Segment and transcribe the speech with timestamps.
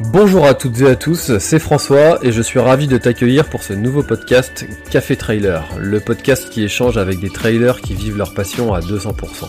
[0.00, 3.64] Bonjour à toutes et à tous, c'est François et je suis ravi de t'accueillir pour
[3.64, 8.32] ce nouveau podcast Café Trailer, le podcast qui échange avec des trailers qui vivent leur
[8.32, 9.48] passion à 200%.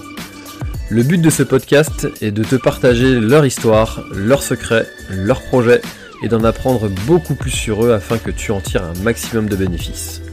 [0.90, 5.82] Le but de ce podcast est de te partager leur histoire, leurs secrets, leurs projets
[6.24, 9.56] et d'en apprendre beaucoup plus sur eux afin que tu en tires un maximum de
[9.56, 10.24] bénéfices.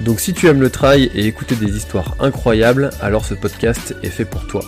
[0.00, 4.08] Donc si tu aimes le trail et écouter des histoires incroyables, alors ce podcast est
[4.08, 4.62] fait pour toi.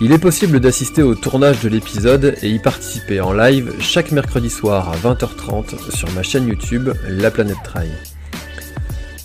[0.00, 4.50] Il est possible d'assister au tournage de l'épisode et y participer en live chaque mercredi
[4.50, 7.90] soir à 20h30 sur ma chaîne YouTube La Planète Trail.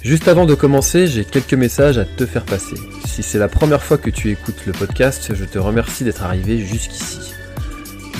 [0.03, 2.77] Juste avant de commencer, j'ai quelques messages à te faire passer.
[3.05, 6.59] Si c'est la première fois que tu écoutes le podcast, je te remercie d'être arrivé
[6.59, 7.33] jusqu'ici.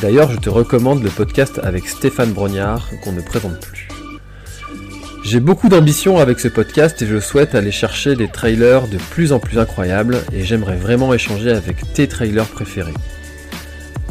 [0.02, 3.89] D'ailleurs, je te recommande le podcast avec Stéphane Brognard qu'on ne présente plus.
[5.24, 9.34] J'ai beaucoup d'ambition avec ce podcast et je souhaite aller chercher des trailers de plus
[9.34, 12.94] en plus incroyables et j'aimerais vraiment échanger avec tes trailers préférés.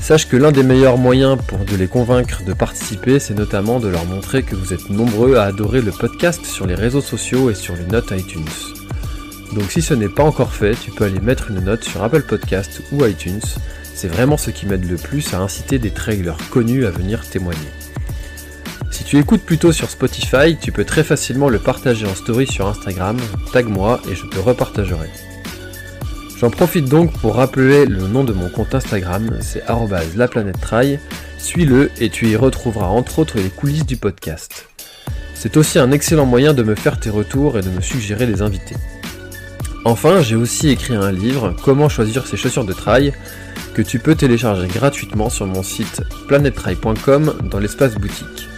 [0.00, 3.89] Sache que l'un des meilleurs moyens pour de les convaincre de participer, c'est notamment de
[3.89, 7.55] leur montrer que vous êtes nombreux à adorer le podcast sur les réseaux sociaux et
[7.55, 8.45] sur les notes iTunes.
[9.55, 12.22] Donc si ce n'est pas encore fait, tu peux aller mettre une note sur Apple
[12.22, 13.41] Podcast ou iTunes.
[13.95, 17.59] C'est vraiment ce qui m'aide le plus à inciter des trailers connus à venir témoigner.
[18.99, 22.67] Si tu écoutes plutôt sur Spotify, tu peux très facilement le partager en story sur
[22.67, 23.17] Instagram,
[23.53, 25.09] tag-moi et je te repartagerai.
[26.37, 29.62] J'en profite donc pour rappeler le nom de mon compte Instagram, c'est
[30.17, 30.99] @laplanètetrai.
[31.39, 34.67] Suis-le et tu y retrouveras entre autres les coulisses du podcast.
[35.33, 38.43] C'est aussi un excellent moyen de me faire tes retours et de me suggérer des
[38.43, 38.77] invités.
[39.84, 43.12] Enfin, j'ai aussi écrit un livre, Comment choisir ses chaussures de trail,
[43.75, 48.49] que tu peux télécharger gratuitement sur mon site planettrail.com dans l'espace boutique.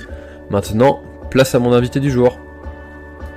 [0.51, 1.01] Maintenant,
[1.31, 2.37] place à mon invité du jour.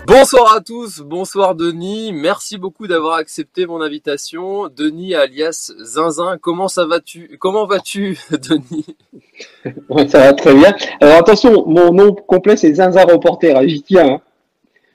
[0.08, 4.68] Bonsoir à tous, bonsoir Denis, merci beaucoup d'avoir accepté mon invitation.
[4.68, 8.98] Denis alias Zinzin, comment ça va-tu Comment vas-tu Denis?
[10.10, 10.76] Ça va très bien.
[11.02, 14.16] Alors attention, mon nom complet c'est Zinzin Reporter, hein, j'y tiens.
[14.16, 14.22] Hein.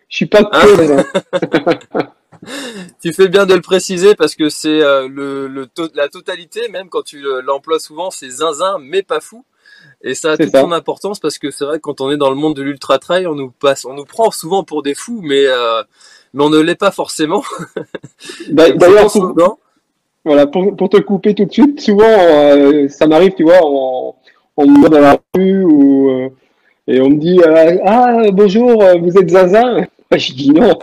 [0.08, 2.12] Je suis pas que hein
[3.00, 7.02] tu fais bien de le préciser parce que c'est euh, le, la totalité, même quand
[7.02, 9.44] tu l'emploies souvent, c'est zinzin mais pas fou.
[10.02, 12.30] Et ça a toute son importance parce que c'est vrai que quand on est dans
[12.30, 15.20] le monde de l'ultra trail, on nous passe, on nous prend souvent pour des fous,
[15.22, 15.82] mais euh,
[16.34, 17.42] mais on ne l'est pas forcément.
[18.50, 19.10] D'ailleurs,
[20.24, 24.14] voilà, pour, pour, te couper tout de suite, souvent euh, ça m'arrive, tu vois, on,
[24.56, 26.28] on me voit dans la rue ou euh,
[26.86, 27.40] et on me dit
[27.84, 29.78] ah bonjour, vous êtes Zaza.
[30.16, 30.78] Je dis non,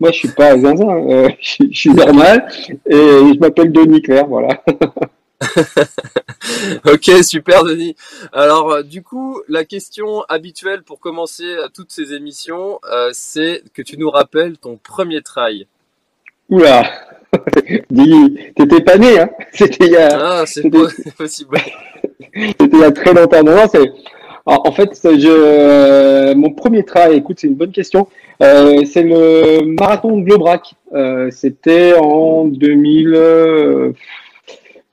[0.00, 0.84] moi je suis pas Zaza,
[1.40, 2.46] je, je, suis normal
[2.84, 4.60] et je m'appelle Denis Claire, voilà.
[6.86, 7.96] ok, super Denis.
[8.32, 13.82] Alors euh, du coup, la question habituelle pour commencer toutes ces émissions, euh, c'est que
[13.82, 15.66] tu nous rappelles ton premier trail.
[16.48, 16.84] Oula,
[17.90, 20.40] Dis, t'étais pas né, hein C'était il y a.
[20.40, 20.68] Ah, c'est
[21.16, 21.58] possible.
[22.34, 23.42] C'était il y a très longtemps.
[23.42, 23.92] Non, c'est.
[24.48, 28.06] En fait, je, mon premier trail, écoute, c'est une bonne question.
[28.40, 30.72] Euh, c'est le marathon de Globrac.
[31.32, 33.92] C'était en 2000.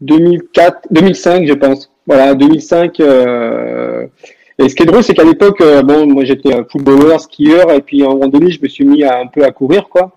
[0.04, 1.90] 2004, 2005, je pense.
[2.06, 3.00] Voilà, 2005.
[3.00, 4.06] Euh...
[4.60, 7.82] Et ce qui est drôle, c'est qu'à l'époque, euh, bon, moi j'étais footballeur, skieur, et
[7.82, 10.12] puis en randonnée, je me suis mis à, un peu à courir, quoi.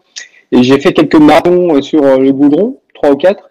[0.52, 3.50] Et j'ai fait quelques marathons euh, sur le goudron, trois ou quatre.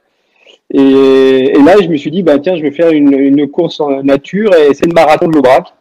[0.71, 3.79] Et, et, là, je me suis dit, bah tiens, je vais faire une, une course
[3.79, 5.73] en nature, et c'est le marathon de l'Aubrac.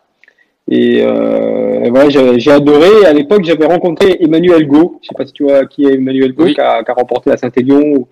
[0.71, 3.05] Et, euh, voilà, j'ai adoré.
[3.05, 4.99] À l'époque, j'avais rencontré Emmanuel Go.
[5.03, 7.31] Je sais pas si tu vois qui est Emmanuel Go, qui, a, qui, a, remporté
[7.31, 8.07] la Saint-Élion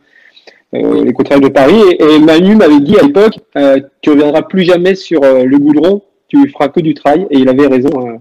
[0.74, 1.80] euh, les de Paris.
[1.98, 6.02] Et, Manu m'avait dit à l'époque, euh, tu reviendras plus jamais sur euh, le goudron,
[6.28, 7.26] tu feras que du trail.
[7.30, 7.90] Et il avait raison.
[8.00, 8.19] Hein.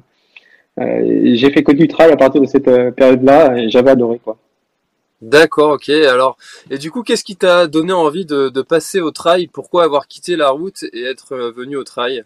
[0.78, 3.58] j'ai fait que du trail à partir de cette période-là.
[3.58, 4.38] et J'avais adoré quoi.
[5.22, 5.90] D'accord, ok.
[5.90, 6.36] Alors,
[6.72, 9.46] et du coup, qu'est-ce qui t'a donné envie de, de, passer au trail?
[9.46, 12.24] Pourquoi avoir quitté la route et être venu au trail?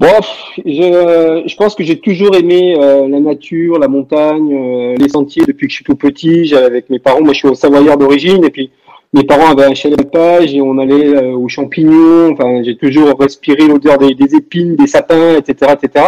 [0.00, 0.08] Bon,
[0.56, 5.44] je, je, pense que j'ai toujours aimé euh, la nature, la montagne, euh, les sentiers
[5.46, 6.52] depuis que je suis tout petit.
[6.54, 8.70] Avec mes parents, moi je suis au Savoyard d'origine et puis
[9.12, 12.32] mes parents avaient un chalet page et on allait aux champignons.
[12.32, 16.06] Enfin, j'ai toujours respiré l'odeur des, épines, des sapins, etc., etc.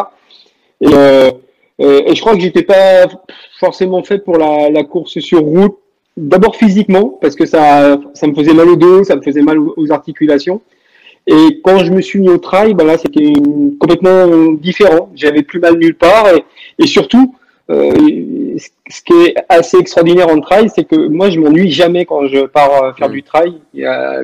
[0.81, 0.89] Et,
[1.79, 3.07] et je crois que j'étais pas
[3.61, 5.77] forcément fait pour la, la course sur route.
[6.17, 9.59] D'abord physiquement, parce que ça, ça me faisait mal au dos, ça me faisait mal
[9.59, 10.61] aux articulations.
[11.27, 13.33] Et quand je me suis mis au trail, ben là, c'était
[13.81, 15.11] complètement différent.
[15.15, 16.29] J'avais plus mal nulle part.
[16.35, 16.45] Et,
[16.79, 17.35] et surtout,
[17.69, 18.57] euh,
[18.89, 22.47] ce qui est assez extraordinaire en trail, c'est que moi, je m'ennuie jamais quand je
[22.47, 23.13] pars euh, faire mm.
[23.13, 23.55] du trail.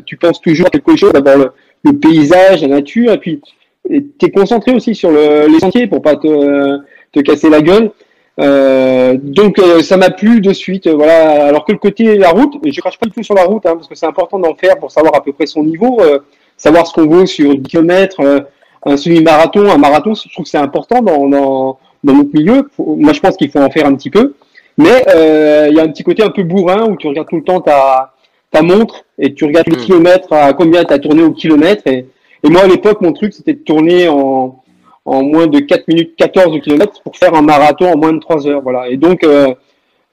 [0.07, 1.53] tu penses toujours à quelque chose, d'abord le,
[1.83, 3.41] le, paysage, la nature, et puis
[3.89, 6.79] tu es concentré aussi sur le, les sentiers pour pas te,
[7.13, 7.91] te casser la gueule.
[8.41, 10.89] Euh, donc euh, ça m'a plu de suite.
[10.89, 11.47] voilà.
[11.47, 13.75] Alors que le côté la route, je crache pas du tout sur la route, hein,
[13.75, 16.01] parce que c'est important d'en faire pour savoir à peu près son niveau
[16.63, 18.41] savoir ce qu'on vaut sur 10 km, euh,
[18.87, 22.71] un semi-marathon, un marathon, je trouve que c'est important dans, dans, dans, notre milieu.
[22.79, 24.35] Moi, je pense qu'il faut en faire un petit peu.
[24.79, 27.37] Mais euh, il y a un petit côté un peu bourrin où tu regardes tout
[27.37, 28.15] le temps ta,
[28.53, 29.87] ta montre et tu regardes les hmm.
[29.87, 31.83] kilomètres, à combien tu as tourné au kilomètre.
[31.87, 32.07] Et,
[32.45, 34.63] et moi, à l'époque, mon truc, c'était de tourner en,
[35.05, 38.47] en moins de 4 minutes 14 km pour faire un marathon en moins de 3
[38.47, 38.63] heures.
[38.63, 38.89] Voilà.
[38.89, 39.53] Et donc, euh,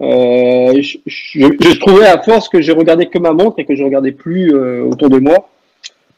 [0.02, 3.76] euh, je, je, je, trouvais à force que je regardais que ma montre et que
[3.76, 5.48] je regardais plus euh, autour de moi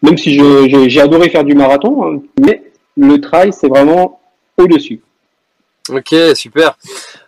[0.02, 0.40] même si
[0.90, 4.20] j'ai adoré faire du marathon, hein, mais le trail, c'est vraiment
[4.58, 5.02] au-dessus.
[5.90, 6.78] Ok, super.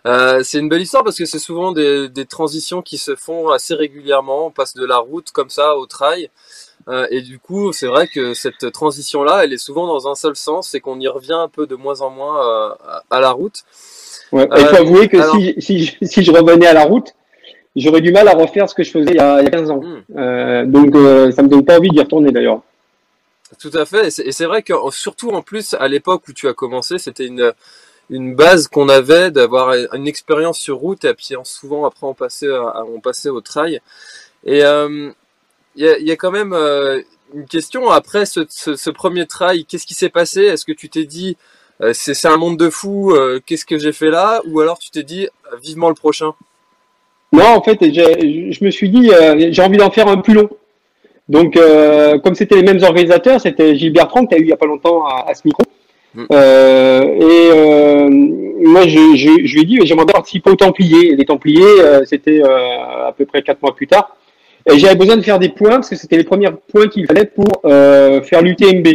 [0.06, 3.48] Euh, c'est une belle histoire parce que c'est souvent des, des, transitions qui se font
[3.48, 4.46] assez régulièrement.
[4.46, 6.30] On passe de la route comme ça au trail.
[6.88, 10.36] Euh, et du coup, c'est vrai que cette transition-là, elle est souvent dans un seul
[10.36, 12.74] sens, c'est qu'on y revient un peu de moins en moins euh,
[13.10, 13.64] à la route.
[14.32, 17.14] Ouais, il faut avouer que si, si, si, je revenais à la route,
[17.76, 19.50] j'aurais du mal à refaire ce que je faisais il y a, il y a
[19.50, 19.80] 15 ans.
[19.80, 20.02] Hmm.
[20.16, 22.60] Euh, donc euh, ça me donne pas envie d'y retourner d'ailleurs.
[23.58, 24.06] Tout à fait.
[24.20, 27.52] Et c'est vrai que surtout en plus à l'époque où tu as commencé, c'était une
[28.10, 32.50] une base qu'on avait d'avoir une expérience sur route et puis souvent après on passait
[32.88, 33.80] on passait au trail.
[34.44, 35.10] Et euh,
[35.76, 37.00] il y, a, y, a, quand même euh,
[37.32, 39.64] une question après ce, ce, ce premier trail.
[39.64, 40.42] Qu'est-ce qui s'est passé?
[40.42, 41.36] Est-ce que tu t'es dit
[41.92, 43.14] c'est un monde de fou
[43.46, 44.40] Qu'est-ce que j'ai fait là?
[44.46, 45.28] Ou alors tu t'es dit
[45.62, 46.34] vivement le prochain?
[47.32, 50.48] Non, en fait, je me suis dit, euh, j'ai envie d'en faire un plus long.
[51.28, 54.46] Donc, euh, comme c'était les mêmes organisateurs, c'était Gilles Bertrand que tu as eu il
[54.46, 55.62] n'y a pas longtemps à, ce micro.
[56.14, 56.26] Mm.
[56.30, 61.16] Euh, et moi, je, je, je, lui ai dit, j'aimerais bien participer aux Templiers.
[61.16, 64.16] les Templiers, c'était à peu près quatre mois plus tard.
[64.70, 67.26] Et j'avais besoin de faire des points parce que c'était les premiers points qu'il fallait
[67.26, 68.86] pour faire l'UTMB.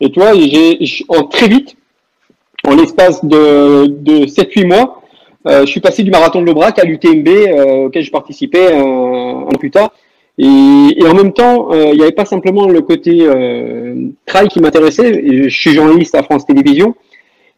[0.00, 1.76] Et toi, j'ai en très vite,
[2.66, 5.02] en l'espace de, de 7-8 mois,
[5.46, 9.56] je suis passé du marathon de l'Aubrac à l'UTMB euh, auquel je participais un, an
[9.58, 9.92] plus tard.
[10.38, 13.26] Et, en même temps, euh, il n'y avait pas simplement le côté
[14.26, 15.22] trail qui m'intéressait.
[15.24, 16.94] Je suis journaliste à France Télévisions.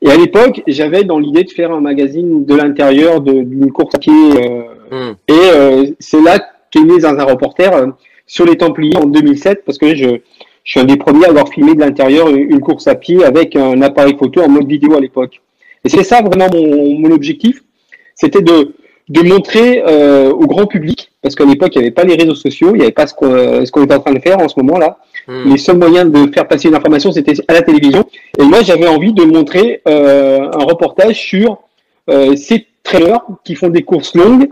[0.00, 3.98] Et à l'époque, j'avais dans l'idée de faire un magazine de l'intérieur d'une course à
[3.98, 4.12] pied.
[4.92, 5.12] Hmm.
[5.26, 6.38] Et c'est là
[6.70, 7.72] qu'est né un reporter
[8.26, 10.08] sur les Templiers en 2007, parce que je,
[10.62, 13.56] je suis un des premiers à avoir filmé de l'intérieur une course à pied avec
[13.56, 15.40] un appareil photo en mode vidéo à l'époque.
[15.84, 17.62] Et c'est ça vraiment mon, mon objectif
[18.18, 18.74] c'était de,
[19.08, 22.34] de montrer euh, au grand public, parce qu'à l'époque, il n'y avait pas les réseaux
[22.34, 24.58] sociaux, il n'y avait pas ce qu'on ce est en train de faire en ce
[24.60, 24.98] moment-là.
[25.26, 25.50] Hmm.
[25.50, 28.04] Les seuls moyens de faire passer une information, c'était à la télévision.
[28.38, 31.58] Et moi, j'avais envie de montrer euh, un reportage sur
[32.10, 34.50] euh, ces trailers qui font des courses longues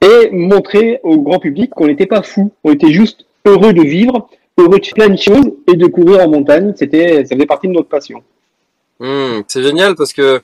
[0.00, 4.28] et montrer au grand public qu'on n'était pas fou, on était juste heureux de vivre,
[4.58, 6.72] heureux de plein de choses et de courir en montagne.
[6.76, 8.22] C'était, ça faisait partie de notre passion.
[9.00, 10.40] Hmm, c'est génial parce que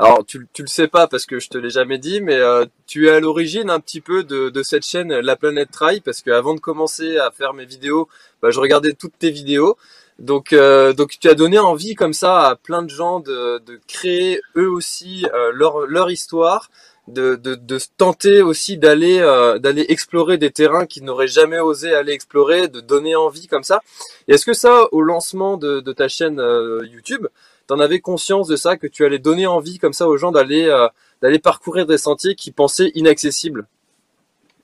[0.00, 2.64] alors tu, tu le sais pas parce que je te l'ai jamais dit, mais euh,
[2.86, 6.22] tu es à l'origine un petit peu de, de, cette chaîne La Planète Trail parce
[6.22, 8.08] que avant de commencer à faire mes vidéos,
[8.40, 9.76] bah, je regardais toutes tes vidéos.
[10.18, 13.78] Donc, euh, donc tu as donné envie comme ça à plein de gens de, de
[13.88, 16.70] créer eux aussi euh, leur, leur histoire,
[17.08, 19.18] de, de, de tenter aussi d'aller
[19.60, 23.80] d'aller explorer des terrains qu'ils n'auraient jamais osé aller explorer, de donner envie comme ça.
[24.28, 26.40] Et est-ce que ça, au lancement de, de ta chaîne
[26.84, 27.26] YouTube,
[27.70, 30.68] T'en avais conscience de ça, que tu allais donner envie comme ça aux gens d'aller
[30.68, 33.68] euh, parcourir des sentiers qui pensaient inaccessibles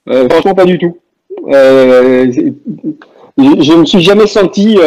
[0.09, 0.99] euh, Franchement, pas du tout.
[1.47, 4.79] Euh, je ne me suis jamais senti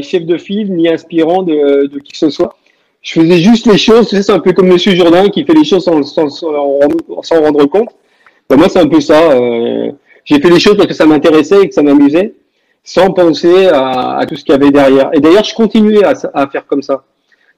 [0.00, 2.56] chef de file ni inspirant de, qui que ce soit.
[3.02, 4.10] Je faisais juste les choses.
[4.10, 7.88] C'est un peu comme Monsieur Jourdain qui fait les choses sans sans, rendre compte.
[8.48, 9.36] Ben, moi, c'est un peu ça.
[10.24, 12.32] J'ai fait les choses parce que ça m'intéressait et que ça m'amusait,
[12.84, 15.10] sans penser à, tout ce qu'il y avait derrière.
[15.14, 17.02] Et d'ailleurs, je continuais à faire comme ça.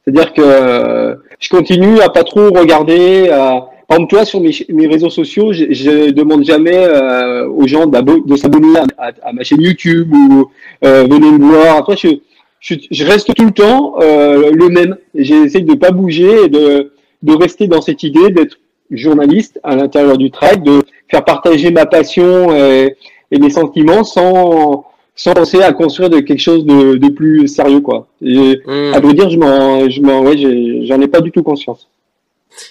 [0.09, 3.29] C'est-à-dire que euh, je continue à pas trop regarder.
[3.29, 7.67] Euh, par exemple, toi, sur mes, mes réseaux sociaux, je, je demande jamais euh, aux
[7.67, 10.51] gens de s'abonner à, ma chaîne YouTube ou
[10.85, 11.77] euh, venez me voir.
[11.77, 12.09] Après, je,
[12.61, 14.97] je, je, reste tout le temps euh, le même.
[15.15, 18.57] J'essaie de pas bouger et de, de rester dans cette idée d'être
[18.91, 24.87] journaliste à l'intérieur du travail, de faire partager ma passion et mes sentiments sans
[25.19, 28.07] sans penser à construire de quelque chose de, de plus sérieux quoi.
[28.23, 28.95] Et hmm.
[28.95, 30.39] à vrai dire, je m'en je m'en ouais,
[30.87, 31.89] j'en ai, pas du tout conscience.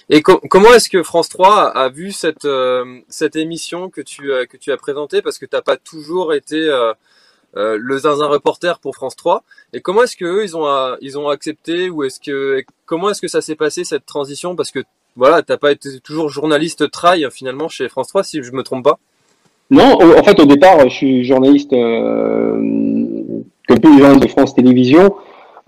[0.08, 4.56] Et comment est-ce que France 3 a vu cette euh, cette émission que tu que
[4.56, 5.20] tu as présentée?
[5.20, 6.94] Parce que t'as pas toujours été euh,
[7.56, 11.18] euh, le zinzin reporter pour France 3 et comment est-ce que eux ils ont ils
[11.18, 14.56] ont accepté ou est-ce que comment est-ce que ça s'est passé cette transition?
[14.56, 14.80] Parce que
[15.16, 18.84] voilà t'as pas été toujours journaliste trail finalement chez France 3 si je me trompe
[18.84, 18.98] pas
[19.70, 22.54] non, en fait, au départ, je suis journaliste euh,
[23.68, 25.14] comme de France Télévisions.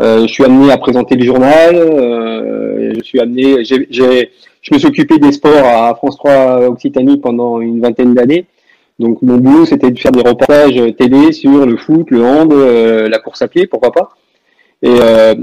[0.01, 1.75] Euh, je suis amené à présenter le journal.
[1.75, 7.61] Euh, je suis amené, je me suis occupé des sports à France 3 Occitanie pendant
[7.61, 8.47] une vingtaine d'années.
[8.99, 13.09] Donc mon boulot, c'était de faire des reportages télé sur le foot, le hand, euh,
[13.09, 14.11] la course à pied, pourquoi pas.
[14.83, 14.97] Et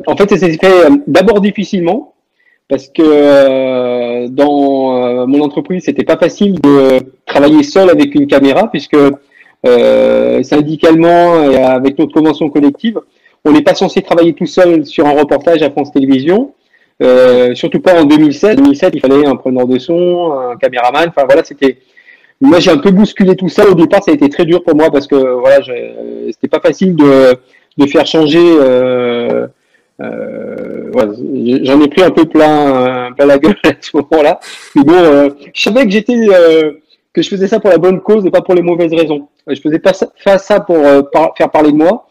[0.07, 2.15] en fait, ça s'est fait d'abord difficilement
[2.69, 8.27] parce que euh, dans euh, mon entreprise, c'était pas facile de travailler seul avec une
[8.27, 8.97] caméra, puisque
[9.65, 12.99] euh, syndicalement et avec notre convention collective,
[13.45, 16.53] on n'est pas censé travailler tout seul sur un reportage à France Télévisions,
[17.01, 18.59] euh, surtout pas en 2007.
[18.59, 21.09] En 2007, il fallait un preneur de son, un caméraman.
[21.09, 21.77] Enfin voilà, c'était.
[22.39, 23.67] Moi, j'ai un peu bousculé tout ça.
[23.67, 25.57] Au départ, ça a été très dur pour moi parce que voilà,
[26.31, 27.35] c'était pas facile de,
[27.77, 28.39] de faire changer.
[28.43, 29.47] Euh,
[29.99, 30.91] euh,
[31.63, 34.39] j'en ai pris un peu plein, plein la gueule à ce moment-là.
[34.75, 36.73] Mais bon, euh, je savais que j'étais, euh,
[37.13, 39.27] que je faisais ça pour la bonne cause et pas pour les mauvaises raisons.
[39.47, 40.77] Je faisais pas ça, ça pour
[41.37, 42.07] faire parler de moi.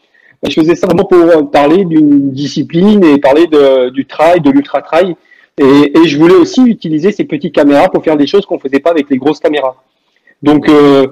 [0.47, 3.47] Je faisais ça vraiment pour parler d'une discipline et parler
[3.93, 5.14] du trail, de l'ultra trail.
[5.59, 8.90] Et, je voulais aussi utiliser ces petites caméras pour faire des choses qu'on faisait pas
[8.90, 9.76] avec les grosses caméras.
[10.43, 11.07] Donc euh,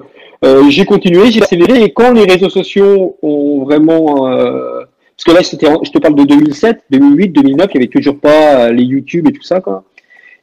[0.69, 4.27] j'ai continué, j'ai accéléré et quand les réseaux sociaux ont vraiment
[5.17, 8.19] parce que là, c'était, je te parle de 2007, 2008, 2009, il n'y avait toujours
[8.19, 9.83] pas euh, les YouTube et tout ça, quoi.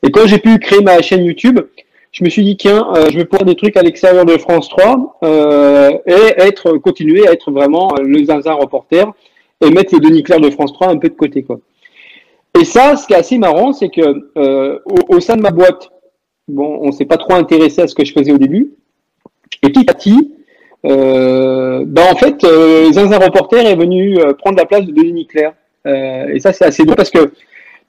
[0.03, 1.61] Et quand j'ai pu créer ma chaîne YouTube,
[2.11, 4.69] je me suis dit, tiens, euh, je vais pouvoir des trucs à l'extérieur de France
[4.69, 9.11] 3 euh, et être, continuer à être vraiment le zinzin reporter
[9.65, 11.61] et mettre le Denis Claire de France 3 un peu de côté, quoi.
[12.61, 15.91] Et ça, ce qui est assez marrant, c'est que euh, au, sein de ma boîte,
[16.49, 18.75] bon, on s'est pas trop intéressé à ce que je faisais au début.
[19.63, 20.35] Et petit à petit,
[20.85, 25.27] euh, ben en fait, euh, Zinzin Reporter est venu euh, prendre la place de Denis
[25.27, 25.53] Claire.
[25.87, 27.33] Euh, et ça, c'est assez drôle parce que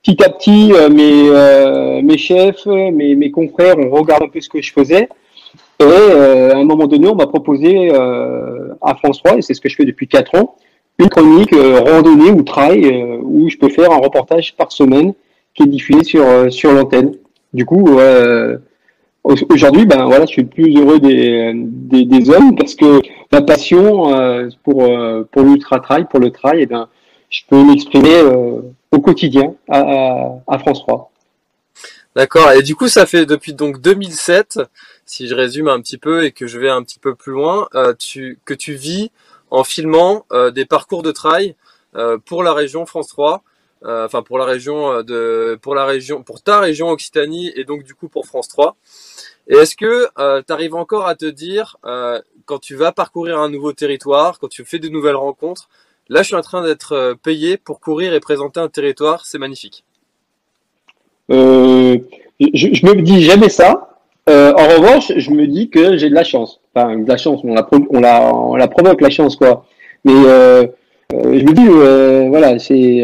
[0.03, 4.49] petit à petit, euh, mes, mes chefs, mes, mes confrères, on regarde un peu ce
[4.49, 5.09] que je faisais.
[5.79, 9.69] Et à un moment donné, on m'a proposé à France 3, et c'est ce que
[9.69, 10.55] je fais depuis 4 ans,
[10.97, 15.13] une chronique randonnée ou trail où je peux faire un reportage par semaine
[15.55, 17.15] qui est diffusé sur, sur l'antenne.
[17.53, 18.57] Du coup, euh,
[19.23, 23.01] Aujourd'hui, ben voilà, je suis le plus heureux des, des, des hommes parce que
[23.31, 26.89] ma passion euh, pour euh, pour l'ultra trail, pour le trail, et eh ben
[27.29, 28.61] je peux m'exprimer euh,
[28.91, 31.11] au quotidien à, à, France 3.
[32.17, 32.51] D'accord.
[32.51, 34.59] Et du coup, ça fait depuis donc 2007,
[35.05, 37.67] si je résume un petit peu et que je vais un petit peu plus loin,
[37.97, 39.09] tu, que tu vis
[39.49, 41.55] en filmant des parcours de trail
[42.25, 43.41] pour la région France 3.
[43.83, 47.95] Enfin, pour la région de, pour la région, pour ta région Occitanie et donc du
[47.95, 48.75] coup pour France 3.
[49.47, 53.39] Et est-ce que euh, tu arrives encore à te dire, euh, quand tu vas parcourir
[53.39, 55.69] un nouveau territoire, quand tu fais de nouvelles rencontres,
[56.09, 59.37] là je suis en train d'être euh, payé pour courir et présenter un territoire, c'est
[59.37, 59.83] magnifique
[61.31, 61.97] euh,
[62.39, 63.89] je, je me dis jamais ça.
[64.29, 66.59] Euh, en revanche, je me dis que j'ai de la chance.
[66.75, 69.65] Enfin, de la chance, on la, on la, on la provoque la chance, quoi.
[70.03, 70.67] Mais euh,
[71.11, 73.03] je me dis, voilà, c'est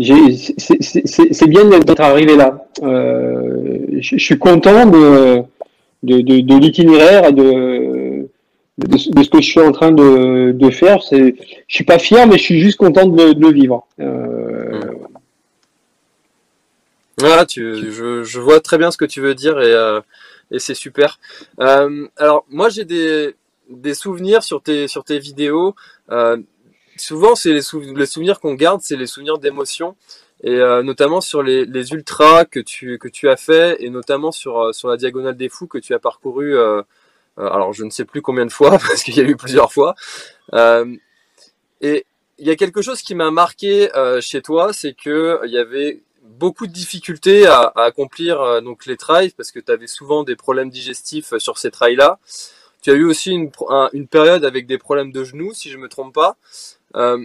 [0.00, 2.66] c'est bien d'être arrivé là.
[2.82, 5.42] Euh, je, suis content de,
[6.02, 8.26] de, l'itinéraire de,
[8.78, 11.00] de, ce que je suis en train de, de faire.
[11.10, 11.34] Je
[11.68, 13.86] suis pas fier, mais je suis juste content de, le vivre.
[14.00, 14.80] Euh...
[17.22, 20.00] Ah, tu, je, vois très bien ce que tu veux dire et, euh,
[20.50, 21.18] et c'est super.
[21.58, 23.34] Alors moi j'ai des,
[23.68, 25.74] des souvenirs sur tes, sur tes vidéos.
[27.00, 29.96] Souvent, c'est les, souvenirs qu'on garde, c'est les souvenirs d'émotion.
[30.42, 34.32] Et euh, notamment sur les, les, ultras que tu, que tu as fait, et notamment
[34.32, 36.82] sur, euh, sur la Diagonale des Fous que tu as parcouru, euh,
[37.36, 39.94] alors je ne sais plus combien de fois, parce qu'il y a eu plusieurs fois.
[41.82, 42.06] et
[42.38, 43.90] il y a quelque chose qui m'a marqué
[44.22, 49.32] chez toi, c'est que il y avait beaucoup de difficultés à, accomplir donc les trails,
[49.36, 52.18] parce que tu avais souvent des problèmes digestifs sur ces trails-là.
[52.80, 53.50] Tu as eu aussi une,
[53.92, 56.38] une période avec des problèmes de genoux, si je me trompe pas.
[56.96, 57.24] Euh,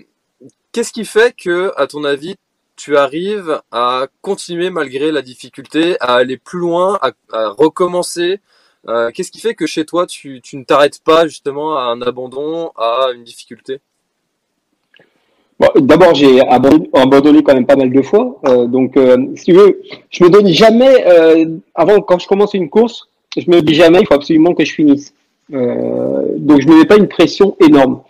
[0.71, 2.35] qu'est-ce qui fait que, à ton avis,
[2.75, 8.39] tu arrives à continuer malgré la difficulté, à aller plus loin, à, recommencer?
[8.87, 12.71] Euh, Qu'est-ce qui fait que chez toi, tu, ne t'arrêtes pas justement à un abandon,
[12.77, 13.79] à une difficulté?
[15.77, 18.39] D'abord, j'ai abandonné quand même pas mal de fois.
[18.45, 18.99] Euh, donc,
[19.35, 19.81] si tu veux,
[20.11, 21.03] je me donne jamais,
[21.73, 23.07] avant, quand je commence une course,
[23.37, 25.13] je me dis jamais, il faut absolument que je finisse.
[25.49, 28.01] donc je ne mets pas une pression énorme.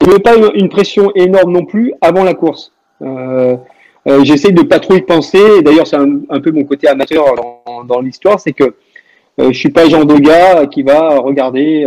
[0.00, 2.72] Je ne mets pas une pression énorme non plus avant la course.
[4.22, 5.62] J'essaie de pas trop y penser.
[5.62, 8.74] D'ailleurs, c'est un, peu mon côté amateur dans, dans l'histoire, c'est que
[9.38, 11.86] je suis pas genre de gars qui va regarder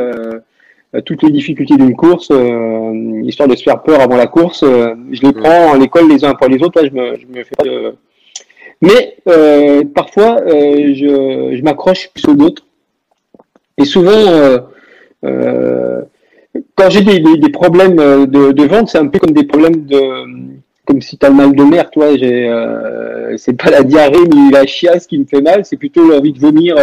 [0.96, 4.62] euh, toutes les difficultés d'une course, euh, histoire de se faire peur avant la course.
[4.63, 6.79] Euh, je les prends à l'école les uns après les autres.
[6.82, 7.96] Là, je me, je me fais pas de...
[8.82, 9.15] Mais
[9.96, 12.65] parfois, je, je m'accroche plus aux autres.
[13.77, 14.12] Et souvent,
[16.75, 20.00] quand j'ai des, des, problèmes de, de vente, c'est un peu comme des problèmes de,
[20.86, 22.15] comme si tu as le mal de mer, toi.
[22.15, 22.51] J'ai,
[23.38, 26.39] c'est pas la diarrhée ni la chiasse qui me fait mal, c'est plutôt l'envie de
[26.39, 26.75] vomir,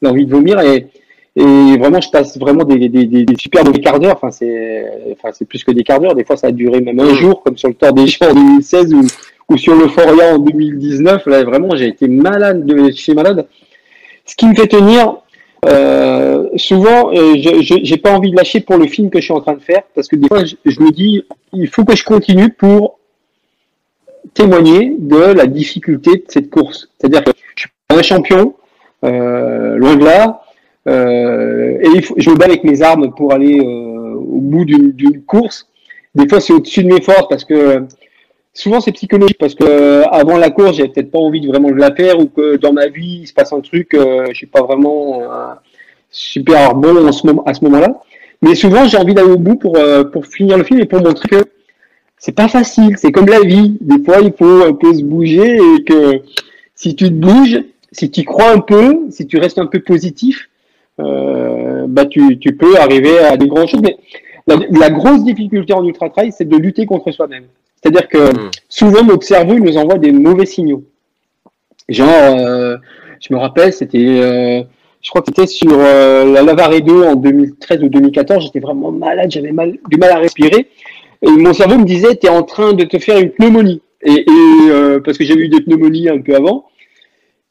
[0.00, 0.60] l'envie de vomir.
[0.60, 0.88] Et
[1.36, 4.14] et vraiment, je passe vraiment des, des, des, super des quarts d'heure.
[4.14, 6.14] Enfin, c'est, enfin, c'est plus que des quarts d'heure.
[6.14, 8.34] Des fois, ça a duré même un jour, comme sur le Tour des Champs en
[8.34, 9.02] 2016 ou,
[9.48, 11.26] ou sur le Foria en 2019.
[11.26, 13.48] Là, vraiment, j'ai été malade de chez malade.
[14.24, 15.16] Ce qui me fait tenir,
[15.66, 19.32] euh, souvent, euh, je j'ai pas envie de lâcher pour le film que je suis
[19.32, 22.04] en train de faire, parce que des fois, je, me dis, il faut que je
[22.04, 22.98] continue pour
[24.34, 26.88] témoigner de la difficulté de cette course.
[26.98, 28.54] C'est-à-dire que je suis un champion,
[29.04, 30.40] euh, loin de là.
[30.86, 35.68] Et je me bats avec mes armes pour aller au bout d'une course.
[36.14, 37.86] Des fois, c'est au-dessus de mes forces parce que
[38.54, 41.70] souvent c'est psychologique parce que euh, avant la course, j'ai peut-être pas envie de vraiment
[41.70, 44.46] la faire ou que dans ma vie il se passe un truc, euh, je suis
[44.46, 45.22] pas vraiment
[46.10, 48.00] super bon en ce moment, à ce moment-là.
[48.40, 49.78] Mais souvent, j'ai envie d'aller au bout pour
[50.12, 51.44] pour finir le film et pour montrer que
[52.18, 52.96] c'est pas facile.
[52.96, 53.76] C'est comme la vie.
[53.80, 56.22] Des fois, il faut un peu se bouger et que
[56.74, 60.48] si tu te bouges, si tu crois un peu, si tu restes un peu positif,
[61.00, 63.82] euh, bah tu, tu peux arriver à des grandes choses.
[63.82, 63.98] Mais
[64.46, 67.44] la, grosse difficulté en ultra trail, c'est de lutter contre soi-même.
[67.84, 68.50] C'est-à-dire que hmm.
[68.68, 70.84] souvent notre cerveau nous envoie des mauvais signaux.
[71.90, 72.76] Genre, euh,
[73.20, 74.62] je me rappelle, c'était, euh,
[75.02, 78.42] je crois que c'était sur euh, la Lavaré 2 en 2013 ou 2014.
[78.44, 80.68] J'étais vraiment malade, j'avais mal, du mal à respirer.
[81.20, 83.82] Et mon cerveau me disait, tu es en train de te faire une pneumonie.
[84.02, 86.64] Et, et euh, parce que j'avais eu des pneumonies un peu avant.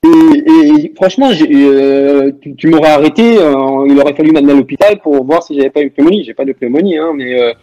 [0.04, 5.44] Et, et franchement, tu, tu m'aurais arrêté, il aurait fallu m'amener à l'hôpital pour voir
[5.44, 6.24] si j'avais pas une pneumonie.
[6.24, 7.54] J'ai pas de pneumonie, hein, mais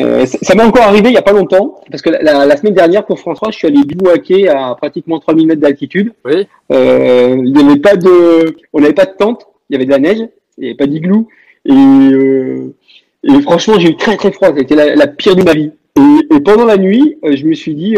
[0.00, 2.56] euh, euh ça m'est encore arrivé il y a pas longtemps, parce que la, la,
[2.56, 6.12] semaine dernière pour François, je suis allé bivouaquer à pratiquement 3000 mètres d'altitude.
[6.24, 6.46] Oui.
[6.72, 9.90] Euh, il n'y avait pas de, on n'avait pas de tente, il y avait de
[9.90, 10.18] la neige,
[10.58, 11.28] il n'y avait pas d'igloo,
[11.64, 11.72] et,
[13.24, 14.48] et franchement, j'ai eu très très froid.
[14.56, 15.72] C'était la, la, pire de ma vie.
[15.96, 17.96] Et, et pendant la nuit, je me suis dit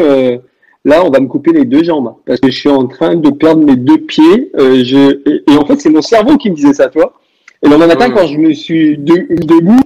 [0.87, 3.31] là, on va me couper les deux jambes parce que je suis en train de
[3.31, 4.51] perdre mes deux pieds.
[4.59, 7.15] Euh, je, et, en fait, c'est mon cerveau qui me disait ça, toi.
[7.63, 9.81] Et le lendemain matin, quand je me suis de, debout,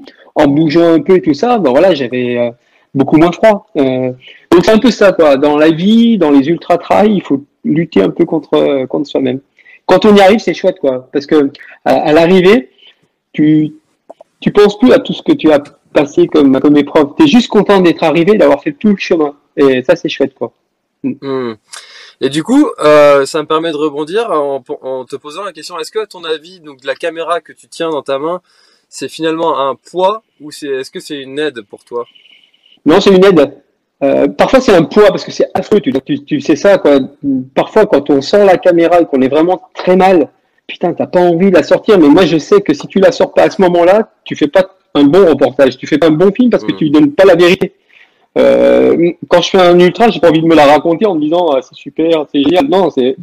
[0.45, 2.51] en bougeant un peu et tout ça, ben voilà, j'avais euh,
[2.95, 3.67] beaucoup moins froid.
[3.77, 4.13] Euh,
[4.51, 5.37] donc c'est un peu ça, quoi.
[5.37, 9.41] Dans la vie, dans les ultra trails, il faut lutter un peu contre contre soi-même.
[9.87, 11.51] Quand on y arrive, c'est chouette, quoi, parce que
[11.85, 12.71] à, l'arrivée,
[13.33, 13.75] tu
[14.41, 17.09] tu penses plus à tout ce que tu as passé comme comme épreuve.
[17.19, 19.35] es juste content d'être arrivé, d'avoir fait tout le chemin.
[19.57, 20.53] Et ça, c'est chouette, quoi.
[21.03, 21.55] Hmm.
[22.21, 25.91] Et du coup, euh, ça me permet de rebondir en, te posant la question est-ce
[25.91, 28.43] que, à ton avis, donc la caméra que tu tiens dans ta main,
[28.91, 32.05] c'est finalement un poids ou c'est est-ce que c'est une aide pour toi?
[32.85, 33.63] Non, c'est une aide.
[34.03, 35.81] Euh, parfois, c'est un poids parce que c'est affreux.
[35.81, 35.93] Tu,
[36.25, 36.99] tu, sais ça, quoi.
[37.55, 40.29] Parfois, quand on sort la caméra et qu'on est vraiment très mal,
[40.67, 41.99] putain, t'as pas envie de la sortir.
[41.99, 44.49] Mais moi, je sais que si tu la sors pas à ce moment-là, tu fais
[44.49, 45.79] pas un bon reportage.
[45.79, 46.77] Tu fais pas un bon film parce que hmm.
[46.77, 47.75] tu donnes pas la vérité.
[48.39, 51.21] Euh, quand je fais un ultra, j'ai pas envie de me la raconter en me
[51.21, 52.67] disant ah, c'est super, c'est génial.
[52.67, 53.17] Non, c'est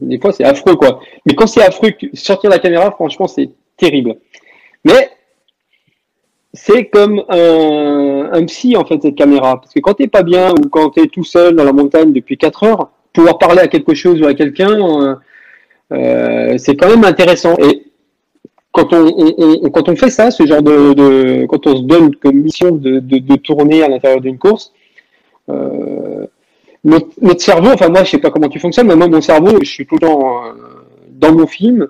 [0.00, 1.00] des fois c'est affreux quoi.
[1.24, 4.16] Mais quand c'est affreux, sortir la caméra, franchement, c'est terrible.
[4.84, 5.10] Mais
[6.54, 10.68] c'est comme un, psy en fait cette caméra, parce que quand t'es pas bien ou
[10.68, 14.22] quand t'es tout seul dans la montagne depuis 4 heures, pouvoir parler à quelque chose
[14.22, 15.14] ou à quelqu'un, euh,
[15.92, 17.56] euh, c'est quand même intéressant.
[17.58, 17.86] Et
[18.72, 22.70] quand on, quand on fait ça, ce genre de, quand on se donne comme mission
[22.72, 24.72] de, de, tourner à l'intérieur d'une course,
[25.48, 26.26] euh,
[26.84, 29.68] notre, cerveau, enfin moi je sais pas comment tu fonctionnes, mais moi mon cerveau, je
[29.68, 30.42] suis tout le temps
[31.10, 31.88] dans mon film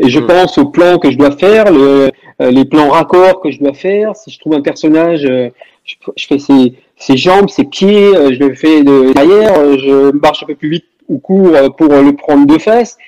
[0.00, 0.26] et je hmm.
[0.26, 2.10] pense aux plans que je dois faire, le,
[2.42, 4.16] euh, les plans raccords que je dois faire.
[4.16, 8.82] Si je trouve un personnage, je, fais ses, ses, jambes, ses pieds, je le fais
[8.82, 12.98] de derrière, je marche un peu plus vite ou cours pour le prendre de face.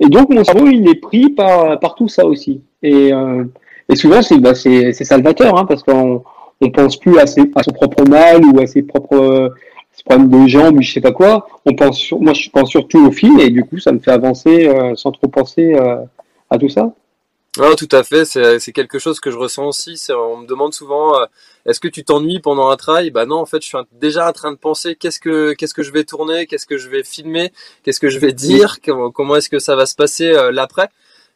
[0.00, 2.60] Et donc mon cerveau, il est pris par, par tout ça aussi.
[2.82, 3.44] Et, euh,
[3.88, 6.22] et souvent, c'est bah, salvateur, hein, parce qu'on
[6.60, 9.52] on pense plus à, ses, à, son propre mal ou à ses propres
[10.04, 11.46] problèmes de jambes ou je sais pas quoi.
[11.66, 14.10] On pense sur, moi, je pense surtout au film et du coup, ça me fait
[14.10, 15.96] avancer euh, sans trop penser euh,
[16.54, 16.92] à tout ça.
[17.60, 20.00] Ah, tout à fait, c'est quelque chose que je ressens aussi.
[20.10, 21.26] On me demande souvent, euh,
[21.66, 24.32] est-ce que tu t'ennuies pendant un trail Bah non, en fait, je suis déjà en
[24.32, 27.52] train de penser qu'est-ce que qu'est-ce que je vais tourner, qu'est-ce que je vais filmer,
[27.84, 30.88] qu'est-ce que je vais dire, comment, comment est-ce que ça va se passer euh, l'après.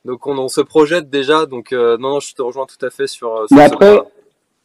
[0.05, 1.47] Donc on, se projette déjà.
[1.47, 3.47] Donc non, non, je te rejoins tout à fait sur.
[3.53, 4.01] Mais après,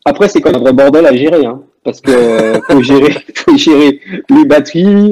[0.06, 3.58] après c'est quand même un vrai bordel à gérer, hein, parce que faut gérer, faut
[3.58, 5.12] gérer les batteries.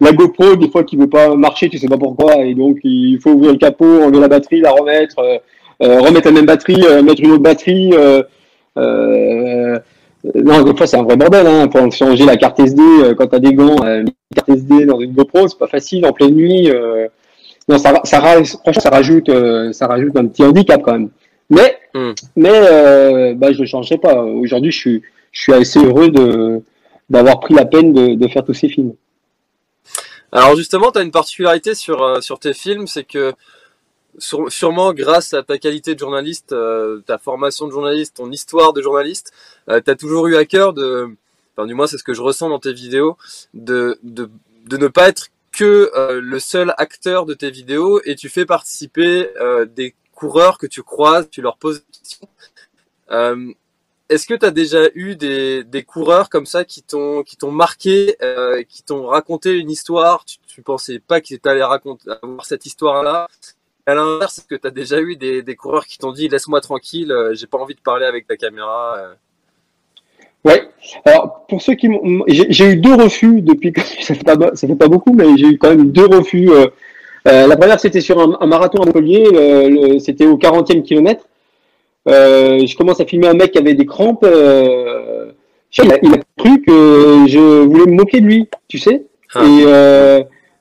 [0.00, 3.18] la GoPro, des fois, qui veut pas marcher, tu sais pas pourquoi, et donc il
[3.20, 5.40] faut ouvrir le capot, enlever la batterie, la remettre,
[5.80, 7.92] remettre la même batterie, mettre une autre batterie.
[8.78, 9.78] Euh,
[10.34, 11.46] non, des fois, c'est un vrai bordel.
[11.46, 11.68] Hein.
[11.68, 14.86] Pour changer la carte SD euh, quand tu as des gants, euh, une carte SD
[14.86, 16.70] dans une GoPro, c'est pas facile en pleine nuit.
[16.70, 17.08] Euh.
[17.68, 19.30] Non, ça, ça, franchement, ça rajoute,
[19.72, 21.10] ça rajoute un petit handicap quand même.
[21.50, 22.12] Mais, hmm.
[22.36, 24.22] mais bah, je ne changerai pas.
[24.22, 26.10] Aujourd'hui, je suis, je suis assez heureux
[27.10, 28.94] d'avoir pris la peine de, faire tous ces films.
[30.32, 33.34] Alors justement, tu as une particularité sur, sur tes films, c'est que
[34.18, 38.82] sûrement grâce à ta qualité de journaliste, euh, ta formation de journaliste, ton histoire de
[38.82, 39.32] journaliste,
[39.68, 41.08] euh, tu as toujours eu à cœur de,
[41.56, 43.16] enfin du moins c'est ce que je ressens dans tes vidéos,
[43.54, 44.30] de, de,
[44.66, 48.46] de ne pas être que euh, le seul acteur de tes vidéos et tu fais
[48.46, 49.28] participer
[49.74, 52.28] des coureurs que tu croises, tu leur poses des questions.
[54.08, 57.52] Est-ce que tu as déjà eu des, des coureurs comme ça qui t'ont qui t'ont
[57.52, 58.16] marqué,
[58.68, 60.24] qui t'ont raconté une histoire?
[60.24, 63.28] Tu, tu pensais pas qu'ils allaient raconter avoir cette histoire-là
[63.88, 67.10] à l'inverse, est-ce que tu as déjà eu des, coureurs qui t'ont dit laisse-moi tranquille,
[67.10, 69.14] euh, j'ai pas envie de parler avec ta caméra euh?
[70.44, 70.68] Ouais.
[71.06, 74.66] Alors pour ceux qui m'ont, j'ai eu deux refus depuis que ça fait pas ça
[74.68, 76.50] fait pas beaucoup, mais j'ai eu quand même deux refus.
[76.50, 76.66] Euh,
[77.24, 81.24] la première c'était sur un, marathon à Montpellier, c'était au 40e kilomètre.
[82.06, 84.26] Je commence à filmer un mec qui avait des crampes.
[84.26, 85.98] il, a,
[86.36, 89.06] cru que je voulais me moquer de lui, tu sais.
[89.34, 89.44] Ah.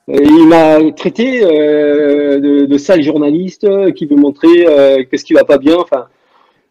[0.10, 5.26] Et il m'a traité euh, de, de, sale journaliste euh, qui veut montrer euh, qu'est-ce
[5.26, 5.76] qui va pas bien.
[5.78, 6.06] Enfin,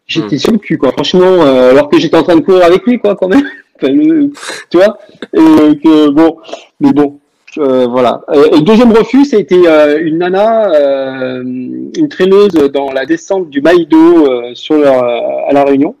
[0.07, 0.39] j'étais hmm.
[0.39, 0.91] sur le cul, quoi.
[0.91, 3.47] Franchement, euh, alors que j'étais en train de courir avec lui, quoi, quand même.
[4.71, 4.97] tu vois
[5.33, 6.37] Et que bon,
[6.79, 7.19] mais bon,
[7.57, 8.21] voilà.
[8.33, 10.71] Et le deuxième refus, c'était une nana,
[11.43, 15.95] une traîneuse dans la descente du Maïdo sur leur, à la Réunion.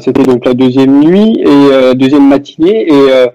[0.00, 3.26] c'était donc la deuxième nuit et deuxième matinée et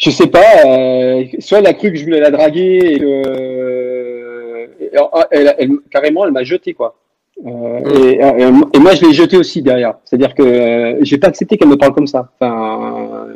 [0.00, 3.04] je sais pas, euh, soit elle a cru que je voulais la draguer et que
[3.04, 4.66] euh,
[5.30, 6.96] elle, elle, carrément elle m'a jeté quoi.
[7.46, 9.96] Euh, et, et, moi je l'ai jeté aussi derrière.
[10.04, 12.30] C'est-à-dire que euh, j'ai pas accepté qu'elle me parle comme ça.
[12.40, 13.26] Enfin,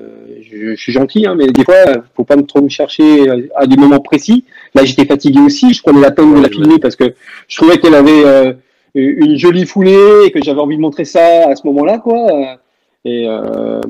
[0.54, 1.74] je, suis gentil, hein, mais des fois
[2.16, 4.44] faut pas trop me chercher à des moments précis.
[4.74, 7.14] Là j'étais fatigué aussi, je prenais la peine de la filmer parce que
[7.48, 8.52] je trouvais qu'elle avait euh,
[8.94, 12.58] une jolie foulée et que j'avais envie de montrer ça à ce moment-là quoi.
[13.06, 13.26] Et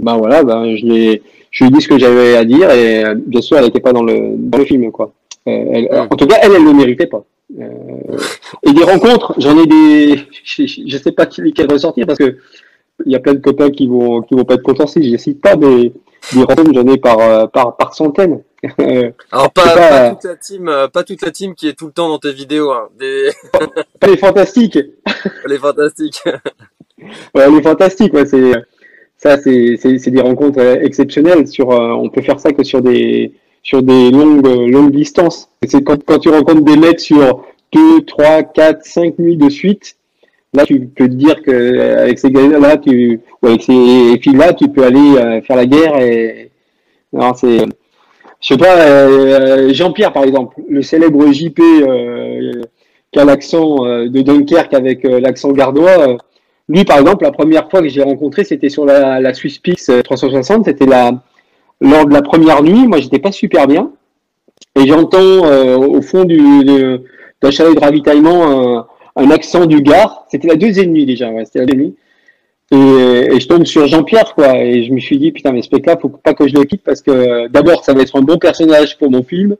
[0.02, 1.22] ben voilà, ben je l'ai
[1.54, 3.80] je lui ai dit ce que j'avais à dire et euh, bien sûr elle n'était
[3.80, 5.12] pas dans le dans le film quoi.
[5.46, 7.24] Euh, En tout cas elle elle ne le méritait pas.
[7.60, 8.16] Euh,
[8.66, 12.38] et des rencontres, j'en ai des, je, je sais pas lesquelles ressortir parce que
[13.04, 15.16] il y a plein de copains qui vont qui vont pas être contents si je
[15.16, 15.92] cite pas, mais
[16.32, 18.42] des rencontres j'en ai par par par centaines.
[19.30, 22.08] Alors pas, pas, toute la team, pas toute la team qui est tout le temps
[22.08, 22.72] dans tes vidéos.
[22.72, 22.88] Hein.
[22.98, 23.30] Des...
[24.06, 24.78] les fantastiques.
[25.46, 26.22] les fantastiques.
[27.34, 28.52] ouais, les fantastiques, ouais, c'est
[29.16, 31.46] ça, c'est des rencontres euh, exceptionnelles.
[31.48, 35.48] Sur, euh, on peut faire ça que sur des, sur des longues, longues distances.
[35.66, 39.96] C'est quand, quand tu rencontres des mecs sur 2, 3, 4, 5 nuits de suite,
[40.54, 44.68] là, tu peux te dire que avec ces gars-là, tu, ou avec ces filles-là, tu
[44.68, 46.50] peux aller euh, faire la guerre et,
[47.12, 47.58] non, c'est,
[48.40, 51.60] je sais pas, Jean-Pierre, par exemple, le célèbre JP,
[53.12, 56.18] qui a l'accent de Dunkerque avec l'accent gardois,
[56.68, 60.64] lui, par exemple, la première fois que j'ai rencontré, c'était sur la, la Pix 360.
[60.64, 61.12] C'était la,
[61.80, 62.86] lors de la première nuit.
[62.86, 63.90] Moi, j'étais pas super bien.
[64.76, 70.26] Et j'entends euh, au fond du, d'un chalet de ravitaillement un, accent du Gard.
[70.30, 71.30] C'était la deuxième nuit déjà.
[71.30, 71.96] Ouais, c'était la deuxième nuit.
[72.70, 74.56] Et, et, je tombe sur Jean-Pierre, quoi.
[74.56, 76.82] Et je me suis dit, putain, mais ce mec-là, faut pas que je le quitte
[76.82, 79.56] parce que d'abord, ça va être un bon personnage pour mon film.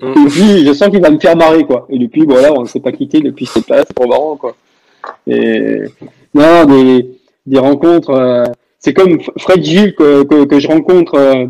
[0.00, 0.12] Mm.
[0.12, 1.86] Et puis, je sens qu'il va me faire marrer, quoi.
[1.90, 4.56] Et depuis, voilà, on ne s'est pas quitté depuis cette place, c'est trop marrant, quoi.
[5.26, 5.82] Et
[6.34, 7.06] non, des,
[7.46, 8.10] des rencontres.
[8.10, 8.44] Euh,
[8.78, 11.46] c'est comme Fred Gilles que, que, que je rencontre euh,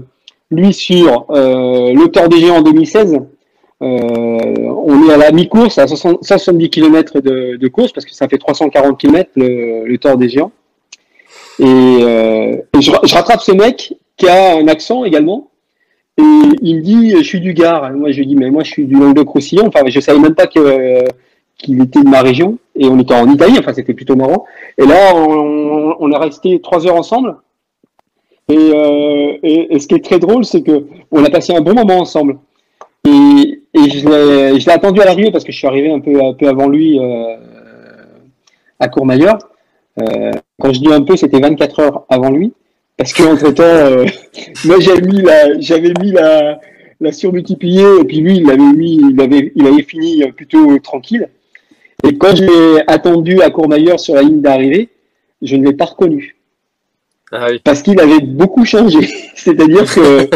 [0.50, 3.18] lui sur euh, l'auteur des géants en 2016.
[3.80, 8.98] On est à la mi-course, à 170 km de, course, parce que ça fait 340
[8.98, 10.52] km le, le des géants.
[11.58, 15.50] Et, et je, rattrape ce mec qui a un accent également.
[16.18, 16.22] Et
[16.62, 17.92] il me dit, je suis du Gard.
[17.92, 19.66] moi, je lui dis, mais moi, je suis du Languedoc-Roussillon.
[19.66, 23.56] Enfin, je savais même pas qu'il était de ma région et on était en Italie,
[23.58, 24.44] enfin c'était plutôt marrant.
[24.78, 27.36] Et là, on, on est resté trois heures ensemble.
[28.48, 31.74] Et, euh, et, ce qui est très drôle, c'est que on a passé un bon
[31.74, 32.38] moment ensemble.
[33.06, 34.08] Et, et je
[34.66, 36.98] l'ai attendu à l'arrivée parce que je suis arrivé un peu, un peu avant lui
[36.98, 37.36] euh,
[38.80, 39.38] à Courmayeur.
[40.00, 42.52] Euh, quand je dis un peu, c'était 24 heures avant lui.
[42.96, 44.06] Parce qu'entre temps, euh,
[44.64, 46.58] moi j'avais mis la, j'avais mis la,
[47.00, 51.28] la surmultipliée et puis lui il avait mis, il avait, il avait fini plutôt tranquille.
[52.04, 54.88] Et quand je l'ai attendu à Courmayeur sur la ligne d'arrivée,
[55.42, 56.36] je ne l'ai pas reconnu.
[57.32, 59.08] Ah Parce qu'il avait beaucoup changé.
[59.34, 60.28] C'est-à-dire que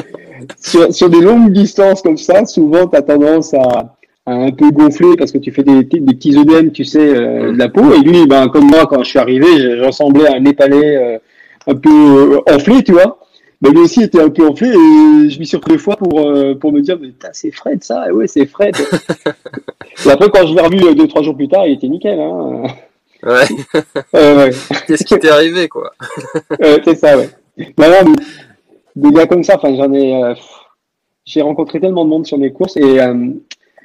[0.61, 3.95] sur, des longues distances comme ça, souvent, tu as tendance à,
[4.27, 7.59] un peu gonfler parce que tu fais des, des petits œdèmes, tu sais, euh, de
[7.59, 7.93] la peau.
[7.93, 11.19] Et lui, ben, comme moi, quand je suis arrivé, ressemblais à un Népalais euh,
[11.67, 13.19] un peu euh, enflé, tu vois.
[13.63, 16.27] Mais lui aussi était un peu enflé et je m'y suis deux fois pour,
[16.61, 18.75] pour me dire, mais c'est Fred ça, et ouais, c'est Fred.
[20.07, 22.19] et après, quand je l'ai revu deux, trois jours plus tard, il était nickel.
[22.19, 22.63] Hein.
[23.23, 23.47] Ouais.
[24.15, 24.51] ouais.
[24.87, 25.93] Qu'est-ce qui t'est arrivé, quoi
[26.85, 27.29] C'est ça, ouais.
[27.77, 28.15] Non,
[28.97, 30.35] des gars comme ça, enfin, j'en ai.
[31.25, 32.99] j'ai rencontré tellement de monde sur mes courses et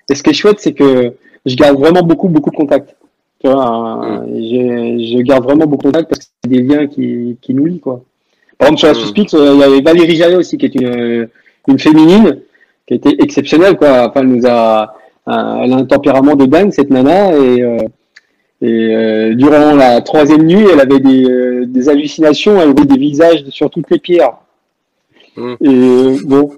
[0.10, 1.14] et ce qui est chouette, c'est que
[1.46, 2.96] je garde vraiment beaucoup, beaucoup de contacts.
[3.40, 4.28] Tu vois, mm.
[4.38, 7.80] je, garde vraiment beaucoup de contacts parce que c'est des liens qui, qui nous lient,
[7.80, 8.02] quoi.
[8.58, 9.02] Par exemple, sur la mm.
[9.02, 11.28] Suspix, euh, il y avait Valérie Jallet aussi, qui est une,
[11.68, 12.40] une féminine,
[12.88, 14.10] qui a été exceptionnelle, quoi.
[14.10, 14.94] Enfin, elle nous a,
[15.28, 17.78] elle a un tempérament de dingue, cette nana, et, euh,
[18.62, 23.44] et euh, durant la troisième nuit, elle avait des, des hallucinations, elle avait des visages
[23.50, 24.38] sur toutes les pierres.
[25.36, 25.56] Mm.
[25.62, 26.58] Et bon,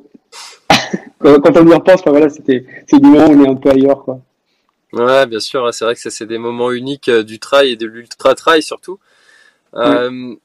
[1.19, 4.03] quand, on y repense, voilà, c'était c'est du moment où on est un peu ailleurs,
[4.03, 4.21] quoi.
[4.93, 7.75] Ouais, bien sûr, c'est vrai que ça c'est des moments uniques euh, du trail et
[7.75, 8.99] de l'ultra trail surtout.
[9.75, 10.35] Euh,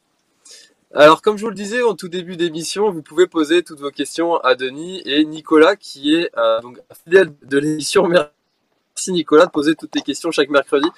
[0.92, 3.90] alors, comme je vous le disais en tout début d'émission, vous pouvez poser toutes vos
[3.90, 8.08] questions à Denis et Nicolas, qui est euh, donc fidèle de l'émission.
[8.08, 10.88] Merci Nicolas de poser toutes tes questions chaque mercredi.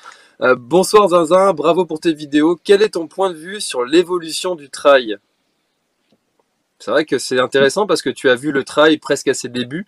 [0.56, 2.58] bonsoir Zinzin, bravo pour tes vidéos.
[2.64, 5.18] Quel est ton point de vue sur l'évolution du trail?
[6.78, 9.48] C'est vrai que c'est intéressant parce que tu as vu le trail presque à ses
[9.48, 9.86] débuts.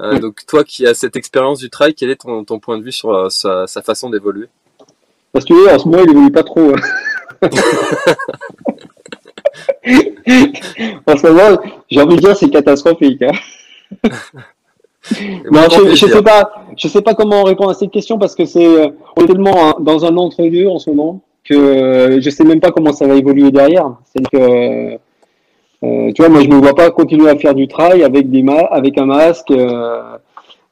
[0.00, 2.92] Euh, donc toi qui as cette expérience du trail, quel est ton, point de vue
[2.92, 4.48] sur euh, sa, façon d'évoluer?
[5.32, 6.72] Parce que en ce moment il évolue pas trop.
[6.72, 6.80] Hein.
[11.06, 13.22] en ce moment, j'ai envie de dire c'est catastrophique.
[13.22, 13.32] Hein.
[15.50, 18.46] non, je, je sais pas, je sais pas comment répondre à cette question parce que
[18.46, 22.60] c'est euh, on est tellement dans un entre-deux en ce moment que je sais même
[22.60, 23.96] pas comment ça va évoluer derrière.
[24.12, 24.98] C'est que
[25.84, 28.30] euh, tu vois, moi, je ne me vois pas continuer à faire du trail avec,
[28.30, 30.16] des avec un masque, euh,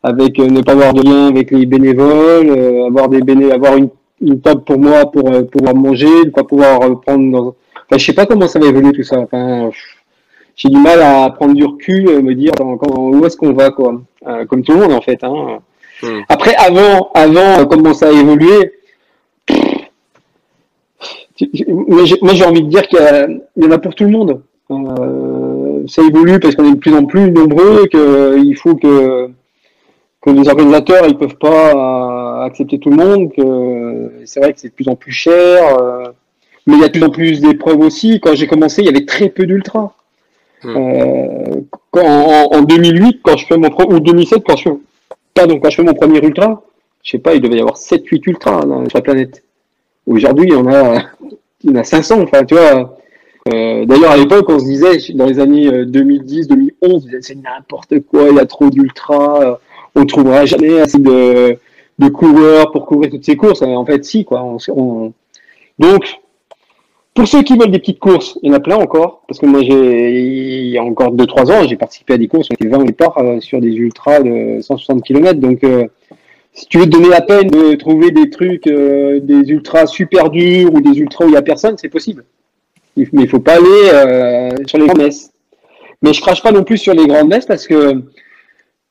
[0.03, 3.91] avec euh, ne pas avoir de lien avec les bénévoles, avoir, des béné avoir une,
[4.21, 7.47] une, table pour moi pour pouvoir manger, ne pas pouvoir prendre dans...
[7.49, 9.19] Enfin, je sais pas comment ça va évoluer tout ça.
[9.21, 9.71] Enfin,
[10.57, 14.01] j'ai du mal à prendre du recul, me dire où est-ce qu'on va, quoi.
[14.49, 15.23] comme tout le monde, en fait.
[15.25, 15.59] Hein.
[16.03, 16.21] Hmm.
[16.29, 18.73] Après, avant, avant, comment ça a évolué,
[21.69, 24.43] moi j'ai envie de dire qu'il y, y, en a pour tout le monde.
[24.73, 29.29] Euh, ça évolue parce qu'on est de plus en plus nombreux, qu'il faut que,
[30.21, 34.61] que les organisateurs ils peuvent pas euh, accepter tout le monde, que c'est vrai que
[34.61, 36.09] c'est de plus en plus cher, euh,
[36.67, 38.21] mais il y a de plus en plus d'épreuves aussi.
[38.21, 39.95] Quand j'ai commencé, il y avait très peu d'ultra.
[40.65, 40.77] Hmm.
[41.97, 44.77] en, 2008, quand je fais mon ou 2007, quand je fais,
[45.35, 46.63] pardon, quand je fais mon premier ultra,
[47.03, 49.43] je sais pas, il devait y avoir 7-8 ultras sur la planète.
[50.07, 51.03] Aujourd'hui, il y en a,
[51.65, 52.23] il y en a 500.
[52.23, 52.97] Enfin, tu vois,
[53.49, 58.01] euh, d'ailleurs, à l'époque, on se disait, dans les années 2010, euh, 2011, c'est n'importe
[58.01, 59.55] quoi, il y a trop d'ultra, euh,
[59.97, 61.59] on trouvera jamais assez de,
[62.13, 63.63] coureurs pour couvrir toutes ces courses.
[63.63, 64.57] En fait, si, quoi.
[65.79, 66.21] Donc,
[67.15, 69.47] pour ceux qui veulent des petites courses, il y en a plein encore, parce que
[69.47, 72.69] moi, j'ai, il y a encore 2-3 ans, j'ai participé à des courses, on était
[72.69, 75.61] 20 au sur des ultras de 160 km, donc
[76.55, 80.73] si tu veux te donner la peine de trouver des trucs, des ultras super durs
[80.73, 82.25] ou des ultras où il n'y a personne, c'est possible
[82.97, 85.33] mais il faut pas aller euh, sur les grandes messes.
[86.03, 88.03] Mais je crache pas non plus sur les grandes messes parce que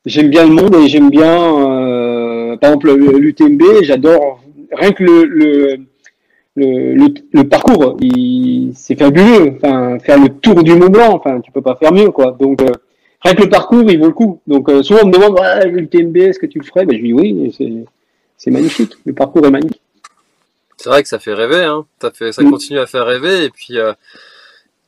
[0.06, 5.24] j'aime bien le monde et j'aime bien, euh, par exemple, l'UTMB, j'adore rien que le,
[5.24, 5.76] le,
[6.56, 7.98] le, le, parcours,
[8.74, 9.56] c'est fabuleux.
[9.56, 12.36] Enfin, faire le tour du Mont Blanc, enfin, tu peux pas faire mieux, quoi.
[12.40, 12.72] Donc, euh,
[13.20, 14.40] rien que le parcours, il vaut le coup.
[14.46, 16.86] Donc, souvent on me demande, l'UTMB, est-ce que tu le ferais?
[16.86, 17.54] Ben, Je dis oui,
[18.38, 18.94] c'est magnifique.
[19.04, 19.82] Le parcours est magnifique.
[20.82, 21.86] C'est vrai que ça fait rêver, hein.
[22.00, 22.50] ça, fait, ça mm.
[22.50, 23.44] continue à faire rêver.
[23.44, 23.92] Et puis, euh,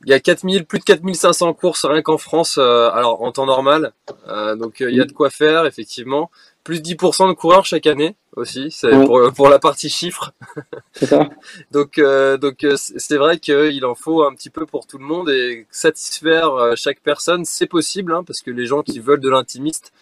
[0.03, 3.45] il y a 4000, plus de 4500 courses rien qu'en France, euh, alors en temps
[3.45, 3.93] normal.
[4.27, 6.29] Euh, donc, il y a de quoi faire, effectivement.
[6.65, 10.33] Plus 10% de coureurs chaque année aussi, c'est pour, pour, la partie chiffres.
[10.91, 11.29] C'est ça.
[11.71, 11.97] donc,
[12.41, 16.73] donc c'est vrai qu'il en faut un petit peu pour tout le monde et satisfaire
[16.75, 19.93] chaque personne, c'est possible, hein, parce que les gens qui veulent de l'intimiste,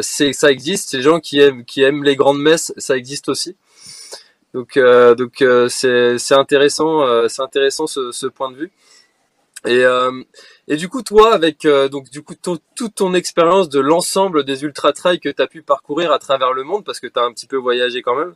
[0.00, 0.94] c'est ça existe.
[0.94, 3.54] Les gens qui aiment, qui aiment les grandes messes, ça existe aussi.
[4.54, 8.72] Donc, euh, donc euh, c'est intéressant, euh, c'est intéressant ce, ce, point de vue.
[9.66, 9.84] Et,
[10.68, 14.94] et du coup, toi, avec donc du coup toute ton expérience de l'ensemble des ultra
[14.94, 17.32] trails que tu as pu parcourir à travers le monde, parce que tu as un
[17.32, 18.34] petit peu voyagé quand même.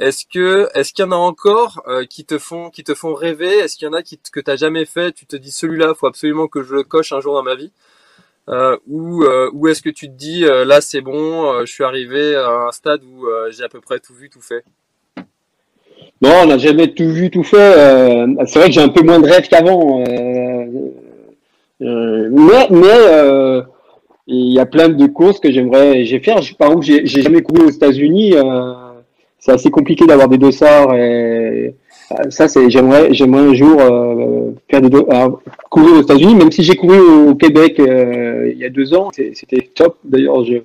[0.00, 3.58] Est-ce que est-ce qu'il y en a encore qui te font qui te font rêver?
[3.58, 6.08] Est-ce qu'il y en a qui que t'as jamais fait Tu te dis celui-là, faut
[6.08, 7.72] absolument que je le coche un jour dans ma vie?
[8.48, 12.50] Euh, ou ou est-ce que tu te dis là c'est bon, je suis arrivé à
[12.50, 14.64] un stade où j'ai à peu près tout vu, tout fait?
[16.20, 17.56] Non, on n'a jamais tout vu, tout fait.
[17.56, 20.00] Euh, c'est vrai que j'ai un peu moins de rêves qu'avant.
[20.00, 20.66] Euh,
[21.82, 23.62] euh, mais mais
[24.26, 26.40] il y a plein de courses que j'aimerais j'ai faire.
[26.58, 28.34] Par exemple, j'ai jamais couru aux États-Unis.
[29.38, 30.94] c'est assez compliqué d'avoir des dossards.
[30.96, 31.74] Et,
[32.30, 33.80] ça, c'est j'aimerais j'aimerais un jour
[34.68, 34.90] faire des
[35.70, 36.34] courir aux États-Unis.
[36.34, 39.96] Même si j'ai couru au Québec il y a deux ans, c'était top.
[40.04, 40.58] D'ailleurs, je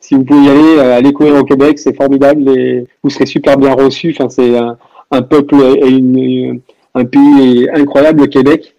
[0.00, 3.56] si vous pouvez y aller, aller courir au Québec, c'est formidable et vous serez super
[3.56, 4.14] bien reçu.
[4.16, 4.78] Enfin, c'est un,
[5.10, 6.60] un peuple et une,
[6.94, 8.74] un pays incroyable, le Québec.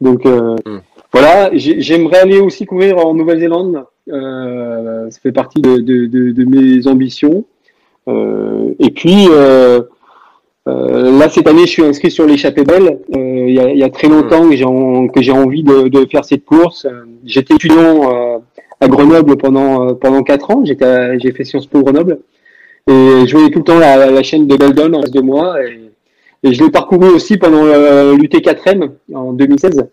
[0.00, 0.80] Donc euh, hmm.
[1.12, 3.84] voilà, j'aimerais aller aussi courir en Nouvelle-Zélande.
[4.10, 7.44] Euh, ça fait partie de, de, de, de mes ambitions.
[8.08, 9.82] Euh, et puis euh,
[10.66, 13.00] euh, là cette année, je suis inscrit sur l'échappée belle.
[13.14, 15.10] Il y a, y, a, très longtemps hmm.
[15.10, 16.86] que j'ai envie de, de, faire cette course.
[17.24, 18.42] J'étais étudiant
[18.80, 20.64] à Grenoble pendant pendant quatre ans.
[20.64, 22.20] J'ai fait Sciences Po Grenoble.
[22.88, 25.62] Et je voyais tout le temps la, la chaîne de Beldon en face de moi.
[25.62, 25.88] Et,
[26.42, 29.88] et je l'ai parcouru aussi pendant euh, l'UT4M en 2016.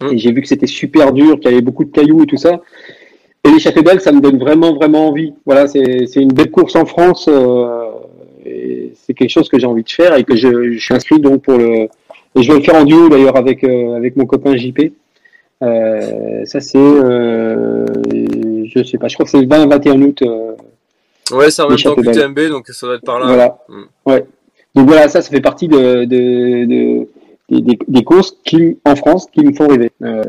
[0.00, 0.06] Mmh.
[0.12, 2.36] Et j'ai vu que c'était super dur, qu'il y avait beaucoup de cailloux et tout
[2.36, 2.60] ça.
[3.44, 5.34] Et l'échappée belle, ça me donne vraiment, vraiment envie.
[5.44, 7.28] Voilà, c'est une belle course en France.
[7.28, 7.90] Euh,
[8.44, 11.20] et c'est quelque chose que j'ai envie de faire et que je, je, suis inscrit
[11.20, 11.88] donc pour le.
[12.38, 14.92] Et je vais le faire en duo d'ailleurs avec, euh, avec mon copain JP.
[15.62, 17.86] Euh, ça c'est, euh,
[18.66, 20.22] je sais pas, je crois que c'est le 20-21 août.
[21.32, 23.26] Ouais, c'est en même temps que TMB, donc ça doit être par là.
[23.26, 23.58] Voilà.
[23.68, 23.82] Mm.
[24.06, 24.26] Ouais.
[24.74, 27.08] Donc voilà, ça, ça fait partie de, de, de
[27.48, 29.90] des, des, courses qui, en France qui me font rêver.
[30.02, 30.22] Euh,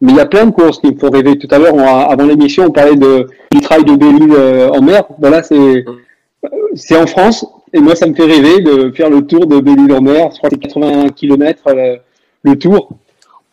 [0.00, 1.38] mais il y a plein de courses qui me font rêver.
[1.38, 5.04] Tout à l'heure, avant l'émission, on parlait de, du trail de Belle-Île euh, en mer.
[5.18, 6.48] Voilà, c'est mm.
[6.74, 7.46] c'est en France.
[7.72, 10.30] Et moi, ça me fait rêver de faire le tour de Belle-Île en mer.
[10.32, 11.96] Je crois que c'est 81 km euh,
[12.42, 12.90] le tour.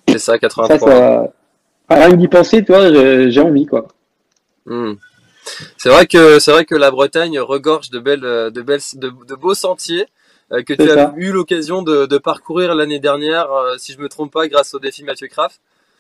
[0.08, 0.80] C'est ça, 83.
[0.80, 1.34] Ça, ça,
[1.90, 2.90] rien d'y penser, toi,
[3.30, 3.88] j'ai envie, quoi.
[4.66, 4.94] Mm.
[5.78, 9.54] C'est vrai que c'est vrai que la Bretagne regorge de belles, de belles, de, beaux
[9.54, 10.06] sentiers
[10.52, 14.08] euh, que tu as eu l'occasion de, de, parcourir l'année dernière, euh, si je me
[14.08, 15.60] trompe pas, grâce au défi Mathieu Kraft.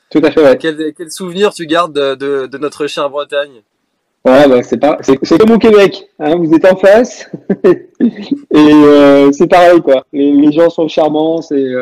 [0.09, 0.41] Tout à fait.
[0.41, 0.57] Ouais.
[0.57, 3.61] Quel, quel souvenir tu gardes de, notre chère Bretagne?
[4.25, 6.09] Ouais, bah, c'est pas, c'est comme au Québec.
[6.19, 7.29] Hein, vous êtes en face
[7.63, 7.87] et
[8.55, 10.05] euh, c'est pareil quoi.
[10.11, 11.73] Les, les, gens sont charmants, c'est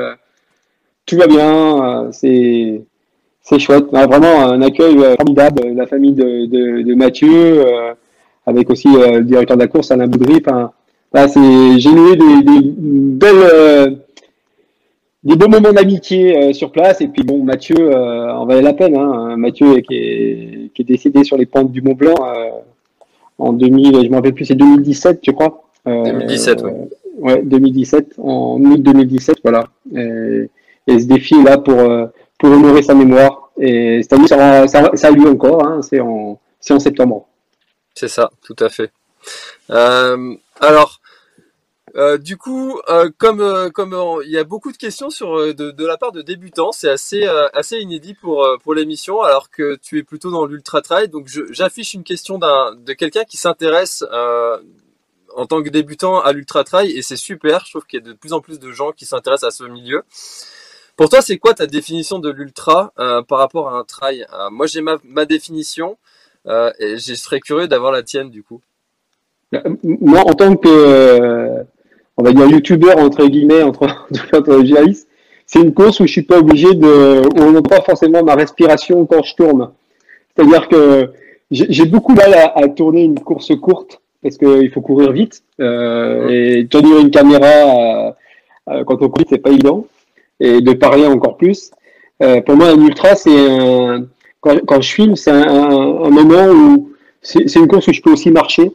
[1.05, 2.81] tout va bien, c'est
[3.45, 3.85] c'est chouette.
[3.91, 5.61] vraiment un accueil euh, formidable.
[5.75, 7.93] La famille de, de, de Mathieu, euh,
[8.45, 10.41] avec aussi euh, le directeur de la course, Alain Boudry.
[10.45, 10.71] Enfin,
[11.13, 13.99] là, c'est j'ai eu des, des, belles,
[15.23, 17.01] des beaux moments d'amitié sur place.
[17.01, 18.97] Et puis bon, Mathieu en valait la peine.
[18.97, 19.37] Hein.
[19.37, 22.15] Mathieu qui est, qui est décédé sur les pentes du Mont Blanc
[23.37, 25.61] en 2000, je m'en rappelle plus, c'est 2017, je crois.
[25.85, 26.71] 2017, oui.
[27.19, 29.65] Ouais, 2017, en août 2017, voilà.
[29.95, 30.49] Et,
[30.87, 31.77] et ce défi est là pour
[32.37, 33.51] pour honorer sa mémoire.
[33.57, 37.27] Et cette année, ça, ça, ça a lieu encore, hein, c'est en, en septembre.
[37.93, 38.91] C'est ça, tout à fait.
[39.69, 40.99] Euh, alors,
[41.95, 45.39] euh, du coup, euh, comme euh, comme euh, il y a beaucoup de questions sur
[45.39, 49.49] euh, de, de la part de débutants, c'est assez assez inédit pour pour l'émission, alors
[49.49, 51.07] que tu es plutôt dans l'ultra trail.
[51.07, 54.03] Donc, j'affiche une question d'un de quelqu'un qui s'intéresse
[55.37, 57.63] en tant que débutant à l'ultra trail, et c'est super.
[57.65, 59.63] Je trouve qu'il y a de plus en plus de gens qui s'intéressent à ce
[59.63, 60.03] milieu.
[60.95, 64.25] Pour toi, c'est quoi ta définition de l'ultra euh, par rapport à un trail?
[64.33, 65.97] Euh, Moi, j'ai ma, ma, définition
[66.47, 68.61] euh, et je serais curieux d'avoir la tienne du coup.
[69.83, 71.63] Moi, en tant que,
[72.17, 73.87] on va dire, youtubeur, entre guillemets, entre,
[74.33, 74.61] entre
[75.47, 79.05] c'est une course où je suis pas obligé de, où on pas forcément ma respiration
[79.05, 79.71] quand je tourne.
[80.35, 81.11] C'est-à-dire que
[81.51, 86.27] j'ai beaucoup mal à, à, tourner une course courte parce qu'il faut courir vite euh,
[86.29, 88.15] et tenir une caméra
[88.67, 89.85] euh, quand on court, c'est pas évident
[90.39, 91.71] et de parler encore plus.
[92.23, 94.05] Euh, pour moi, un ultra, c'est un,
[94.41, 98.11] quand, quand, je filme, c'est un, un, moment où c'est une course où je peux
[98.11, 98.71] aussi marcher.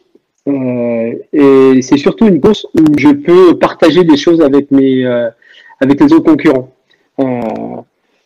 [0.49, 5.29] Euh, et c'est surtout une course où je peux partager des choses avec mes, euh,
[5.81, 6.71] avec les autres concurrents.
[7.21, 7.41] Euh,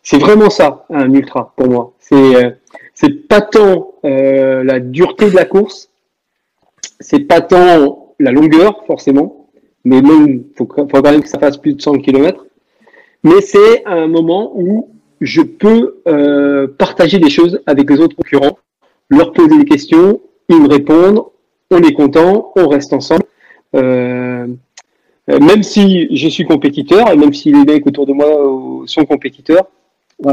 [0.03, 1.93] c'est vraiment ça, un ultra, pour moi.
[1.99, 2.51] C'est, euh,
[2.93, 5.89] c'est pas tant euh, la dureté de la course,
[6.99, 9.47] c'est pas tant la longueur, forcément,
[9.83, 12.44] mais même, faut, faut quand même que ça fasse plus de 100 km
[13.25, 14.87] mais c'est un moment où
[15.19, 18.59] je peux euh, partager des choses avec les autres concurrents,
[19.09, 21.23] leur poser des questions, ils me répondent,
[21.71, 23.23] on est content, on reste ensemble.
[23.75, 24.47] Euh,
[25.27, 29.05] même si je suis compétiteur et même si les mecs autour de moi euh, sont
[29.05, 29.65] compétiteurs,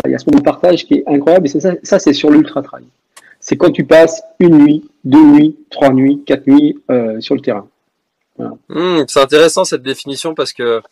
[0.05, 2.31] il y a ce moment de partage qui est incroyable et ça, ça c'est sur
[2.31, 2.85] l'ultra trail.
[3.41, 6.79] C'est quand tu passes une nuit, deux nuits, trois nuits, quatre nuits
[7.21, 7.67] sur le terrain.
[8.69, 10.83] Mmh, c'est intéressant cette définition parce que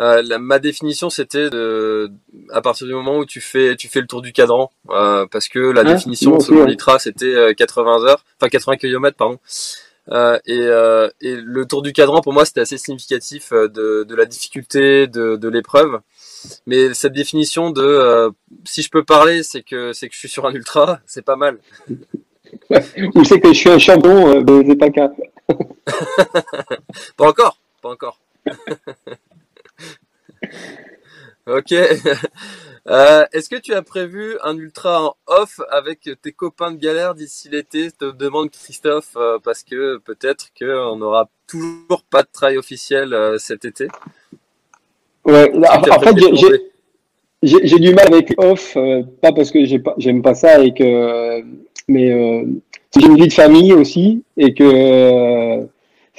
[0.00, 2.10] euh, la, ma définition c'était de
[2.50, 5.48] à partir du moment où tu fais tu fais le tour du cadran euh, parce
[5.48, 9.38] que la définition selon l'ITRA c'était 80 euh, heures enfin 80 km pardon
[10.46, 10.60] et,
[11.20, 15.36] et, le tour du cadran, pour moi, c'était assez significatif de, de, la difficulté de,
[15.36, 16.00] de l'épreuve.
[16.66, 18.32] Mais cette définition de
[18.64, 21.36] si je peux parler, c'est que c'est que je suis sur un ultra, c'est pas
[21.36, 21.58] mal.
[23.14, 24.90] Ou c'est que je suis un champion de pas
[27.16, 28.18] pas encore, pas encore.
[31.46, 31.74] ok.
[32.88, 37.14] Euh, est-ce que tu as prévu un ultra en off avec tes copains de galère
[37.14, 37.90] d'ici l'été?
[37.90, 43.36] Te demande Christophe euh, parce que peut-être qu'on n'aura toujours pas de trail officiel euh,
[43.38, 43.88] cet été.
[45.26, 45.52] Ouais.
[45.54, 46.16] en fait,
[47.42, 48.76] j'ai du mal avec off,
[49.20, 51.42] pas parce que j'aime pas, pas ça et que,
[51.86, 52.46] mais
[52.96, 55.68] j'ai une vie de famille aussi et que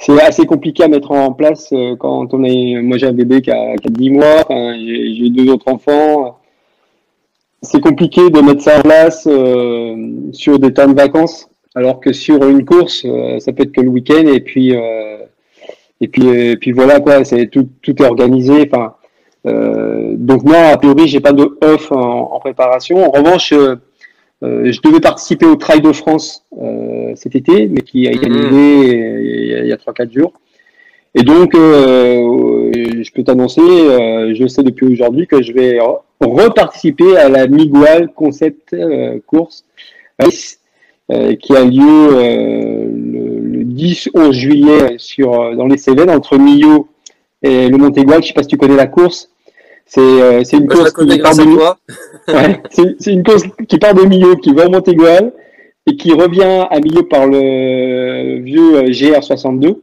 [0.04, 2.82] c'est assez compliqué à mettre en place euh, quand on est.
[2.82, 6.38] Moi, j'ai un bébé qui a, qui a 10 mois, j'ai deux autres enfants.
[7.62, 9.94] C'est compliqué de mettre ça en place euh,
[10.32, 13.80] sur des temps de vacances, alors que sur une course, euh, ça peut être que
[13.80, 14.74] le week-end et puis
[16.00, 17.24] et puis et puis voilà quoi.
[17.24, 18.68] C'est tout, tout est organisé.
[18.68, 18.94] Enfin,
[19.44, 23.06] donc moi, a priori, j'ai pas de off en, en préparation.
[23.06, 23.54] En revanche,
[24.42, 26.44] je devais participer au Trail de France
[27.14, 28.36] cet été, mais qui a été mhm.
[28.36, 30.32] annulé il y a 3-4 jours.
[31.14, 32.72] Et donc, euh,
[33.02, 35.78] je peux t'annoncer, euh, je sais depuis aujourd'hui que je vais
[36.20, 39.64] reparticiper à la Miguel Concept euh, Course
[41.40, 42.08] qui a lieu
[42.88, 46.88] le, 10-11 juillet sur, dans les Cévennes, entre Millau
[47.42, 48.22] et le Montégual.
[48.22, 49.30] Je sais pas si tu connais la course.
[49.86, 50.00] C'est
[50.52, 51.42] une, bah, course qui part de...
[52.32, 52.62] ouais,
[53.06, 55.32] une course qui part de Millau, qui va au Montégual,
[55.86, 59.76] et qui revient à milieu par le vieux euh, GR62.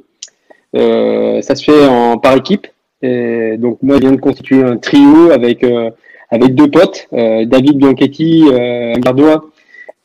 [0.75, 2.67] Euh, ça se fait en par équipe.
[3.01, 5.89] Et donc moi, je viens de constituer un trio avec euh,
[6.29, 9.45] avec deux potes, euh, David Bianchetti, euh, gardois,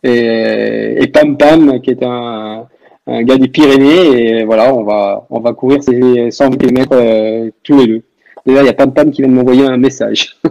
[0.02, 2.66] et, et, Pam Pam, qui est un,
[3.06, 4.38] un gars des Pyrénées.
[4.40, 8.02] Et voilà, on va on va courir ces 100 km tous les deux.
[8.46, 10.36] D'ailleurs, il y a Pam Pam qui vient de m'envoyer un message.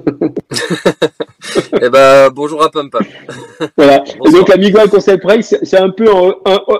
[1.81, 3.03] eh ben, bonjour à Pam Pam.
[3.77, 4.03] voilà.
[4.25, 6.05] Et donc, la Miguel Concept Race, c'est un peu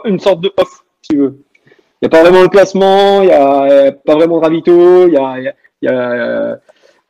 [0.06, 1.38] une sorte de off, si tu veux.
[2.02, 5.12] Il n'y a pas vraiment de classement, il n'y a, pas vraiment de ravito, il
[5.12, 6.60] n'y a, y a,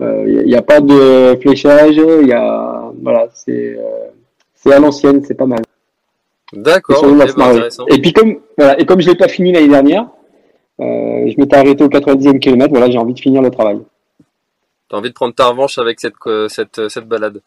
[0.02, 4.10] euh, y a, pas de fléchage, il y a, voilà, c'est, euh,
[4.54, 5.62] c'est à l'ancienne, c'est pas mal.
[6.52, 7.04] D'accord.
[7.88, 10.08] et puis comme, voilà, et comme je l'ai pas fini l'année dernière,
[10.80, 13.80] euh, je m'étais arrêté au 90e kilomètre, voilà, j'ai envie de finir le travail.
[14.94, 16.14] T'as envie de prendre ta revanche avec cette,
[16.50, 17.42] cette, cette balade.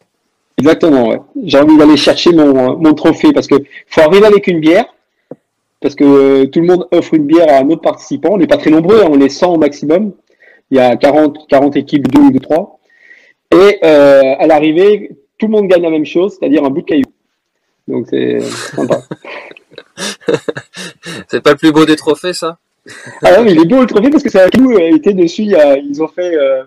[0.57, 1.21] Exactement, ouais.
[1.45, 3.55] J'ai envie d'aller chercher mon, mon trophée parce que
[3.87, 4.83] faut arriver avec une bière.
[5.79, 8.31] Parce que euh, tout le monde offre une bière à un autre participant.
[8.33, 10.11] On n'est pas très nombreux, hein, on est 100 au maximum.
[10.71, 12.79] Il y a 40, 40 équipes, 2 ou 2, 3.
[13.53, 16.85] Et euh, à l'arrivée, tout le monde gagne la même chose, c'est-à-dire un bout de
[16.85, 17.05] caillou.
[17.87, 19.03] Donc c'est sympa.
[21.29, 22.57] c'est pas le plus beau des trophées, ça?
[23.23, 25.43] Ah non, mais il est beau le trophée parce que ça a été dessus.
[25.43, 26.63] ils ont fait euh,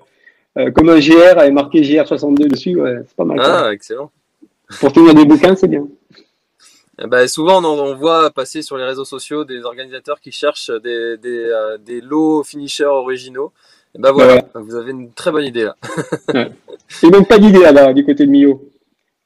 [0.60, 3.38] euh, comme un GR et marqué GR62 dessus, ouais, c'est pas mal.
[3.40, 4.10] Ah, excellent.
[4.80, 5.86] Pour tenir des bouquins, c'est bien.
[7.08, 11.46] Ben, souvent, on, voit passer sur les réseaux sociaux des organisateurs qui cherchent des, des,
[11.46, 13.52] euh, des lots finishers originaux.
[13.92, 15.76] Et eh ben voilà, vous avez une très bonne idée là.
[16.34, 16.52] ouais.
[17.02, 18.70] Et donc pas d'idée là du côté de Mio.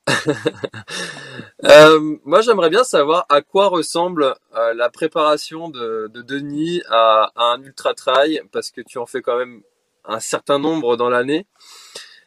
[1.65, 7.31] euh, moi, j'aimerais bien savoir à quoi ressemble euh, la préparation de, de Denis à,
[7.37, 9.63] à, un ultra trail, parce que tu en fais quand même
[10.07, 11.47] un certain nombre dans l'année.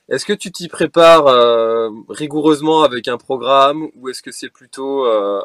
[0.09, 5.05] Est-ce que tu t'y prépares euh, rigoureusement avec un programme ou est-ce que c'est plutôt
[5.05, 5.41] euh,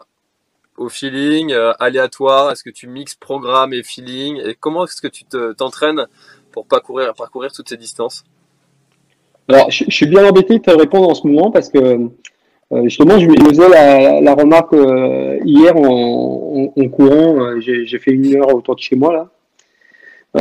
[0.76, 2.52] au feeling, euh, aléatoire?
[2.52, 4.40] Est-ce que tu mixes programme et feeling?
[4.44, 5.24] Et comment est-ce que tu
[5.56, 6.06] t'entraînes
[6.52, 8.22] pour parcourir, parcourir toutes ces distances?
[9.48, 12.08] Alors, je, suis bien embêté de te répondre en ce moment parce que
[12.84, 14.74] justement, je me faisais la, remarque
[15.44, 17.58] hier en, en courant.
[17.58, 20.40] J'ai fait une heure autour de chez moi là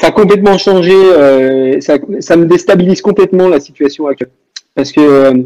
[0.00, 0.94] ça a complètement changé.
[0.94, 4.30] Euh, ça, ça, me déstabilise complètement la situation actuelle.
[4.74, 5.42] Parce que, euh,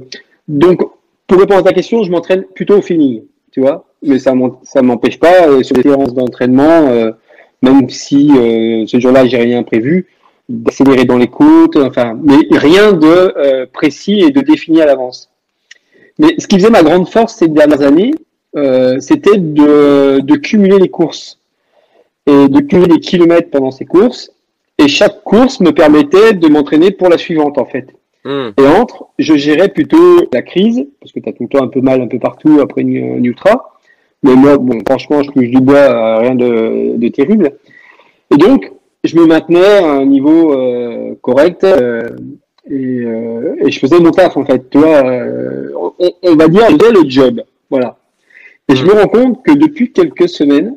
[0.47, 0.83] donc,
[1.27, 3.87] pour répondre à ta question, je m'entraîne plutôt au feeling, tu vois.
[4.03, 7.13] Mais ça ça m'empêche pas, euh, sur les séances d'entraînement, euh,
[7.63, 8.29] même si
[8.87, 10.09] ce jour-là, j'ai rien prévu,
[10.49, 15.31] d'accélérer dans les côtes, enfin, mais rien de précis et de défini à l'avance.
[16.19, 18.13] Mais ce qui faisait ma grande force ces dernières années,
[18.99, 21.39] c'était de, de cumuler les courses
[22.27, 24.33] et de cumuler les kilomètres pendant ces courses
[24.83, 27.87] et chaque course me permettait de m'entraîner pour la suivante, en fait.
[28.25, 28.51] Hmm.
[28.59, 31.69] Et entre, je gérais plutôt la crise, parce que tu as tout le temps un
[31.69, 33.79] peu mal un peu partout après une, ultra.
[34.23, 37.53] Mais moi, bon, franchement, je touche du bois, rien de, de, terrible.
[38.33, 38.73] Et donc,
[39.05, 42.09] je me maintenais à un niveau euh, correct euh,
[42.71, 44.71] et, euh, et, je faisais mon taf, en fait.
[44.71, 45.03] Tu vois,
[45.99, 47.43] on, on, va dire, faisais le job.
[47.71, 47.99] Voilà.
[48.69, 50.77] Et je me rends compte que depuis quelques semaines,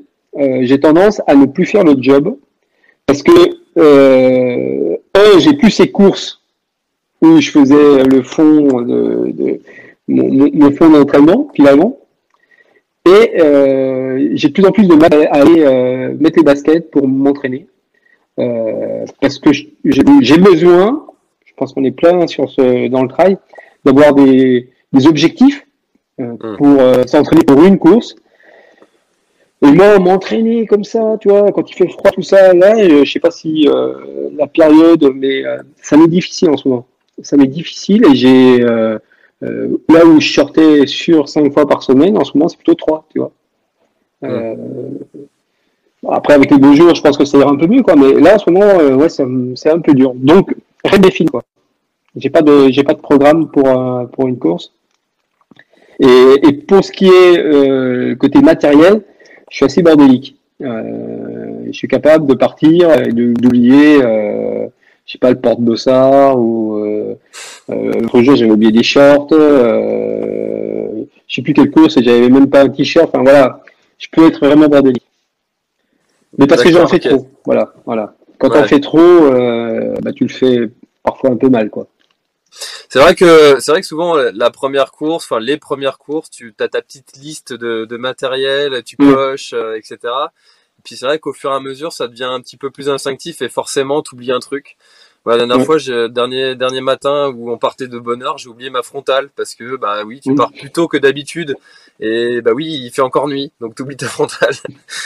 [0.62, 2.36] j'ai tendance à ne plus faire le job
[3.06, 3.32] parce que
[3.78, 6.42] un, j'ai plus ces courses
[7.22, 9.60] où je faisais le fond de,
[10.08, 11.98] mon, fond d'entraînement finalement.
[13.06, 16.90] Et euh, j'ai de plus en plus de mal à aller euh, mettre les baskets
[16.90, 17.68] pour m'entraîner.
[18.40, 21.06] Euh, parce que j'ai besoin,
[21.46, 23.38] je pense qu'on est plein sur ce, dans le trail,
[23.86, 25.66] d'avoir des, des, objectifs
[26.18, 26.38] hum.
[26.38, 28.16] pour s'entraîner pour une course.
[29.62, 33.10] Et moi, m'entraîner comme ça, tu vois, quand il fait froid, tout ça, là, je
[33.10, 33.68] sais pas si
[34.38, 35.44] la période, mais
[35.82, 36.88] ça m'est difficile en ce moment.
[37.22, 38.66] Ça m'est difficile et j'ai
[39.44, 42.76] euh, là où je sortais sur 5 fois par semaine, en ce moment, c'est plutôt
[42.76, 43.32] 3, tu vois.
[44.24, 44.56] Euh,
[46.10, 47.96] après, avec les beaux jours, je pense que ça ira un peu mieux, quoi.
[47.96, 50.14] Mais là, en ce moment, euh, ouais, c'est un peu dur.
[50.16, 51.44] Donc, redéfine, quoi.
[52.16, 53.66] J'ai pas de, j'ai pas de programme pour,
[54.14, 54.72] pour une course.
[56.00, 59.02] Et, et, pour ce qui est côté matériel,
[59.56, 60.36] je suis assez bordélique.
[60.60, 64.02] je suis capable de partir, d'oublier
[65.06, 67.16] je sais pas, le porte-bossard ou euh,
[67.70, 72.30] euh, l'autre jour j'avais oublié des shorts, euh, je sais plus quelle course et j'avais
[72.30, 73.10] même pas un t-shirt.
[73.10, 73.62] Enfin voilà,
[74.00, 75.04] je peux être vraiment bordélique.
[76.38, 77.28] Mais parce que j'en fais trop.
[77.46, 78.16] Voilà, voilà.
[78.38, 80.70] Quand on fait trop, euh, bah, tu le fais
[81.04, 81.88] parfois un peu mal, quoi.
[82.90, 86.54] C'est vrai que c'est vrai que souvent la première course, enfin les premières courses, tu
[86.60, 89.14] as ta petite liste de, de matériel, tu mm.
[89.14, 89.98] coches, euh, etc.
[90.84, 93.42] Puis c'est vrai qu'au fur et à mesure, ça devient un petit peu plus instinctif
[93.42, 94.78] et forcément, tu oublies un truc.
[95.26, 95.78] la dernière fois,
[96.10, 99.76] dernier dernier matin où on partait de bonne heure, j'ai oublié ma frontale parce que
[99.78, 101.56] bah oui, tu pars plus tôt que d'habitude
[102.00, 104.54] et bah oui, il fait encore nuit, donc tu oublies ta frontale.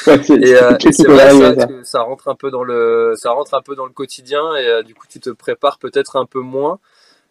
[0.08, 3.62] et, euh, c'est vrai ça, que ça rentre un peu dans le ça rentre un
[3.62, 6.80] peu dans le quotidien et euh, du coup tu te prépares peut-être un peu moins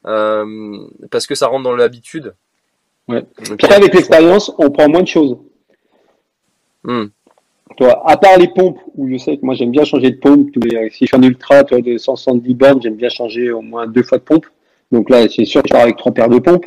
[0.08, 0.78] euh,
[1.10, 2.34] parce que ça rentre dans l'habitude.
[3.08, 3.24] Ouais.
[3.36, 5.36] Puis avec l'expérience, on prend moins de choses.
[6.84, 7.06] Hmm.
[7.76, 10.50] Toi, à part les pompes, où je sais que moi j'aime bien changer de pompe,
[10.90, 14.02] si je fais un ultra toi, de 170 bornes, j'aime bien changer au moins deux
[14.02, 14.46] fois de pompe.
[14.90, 16.66] Donc là, c'est sûr que je pars avec trois paires de pompes.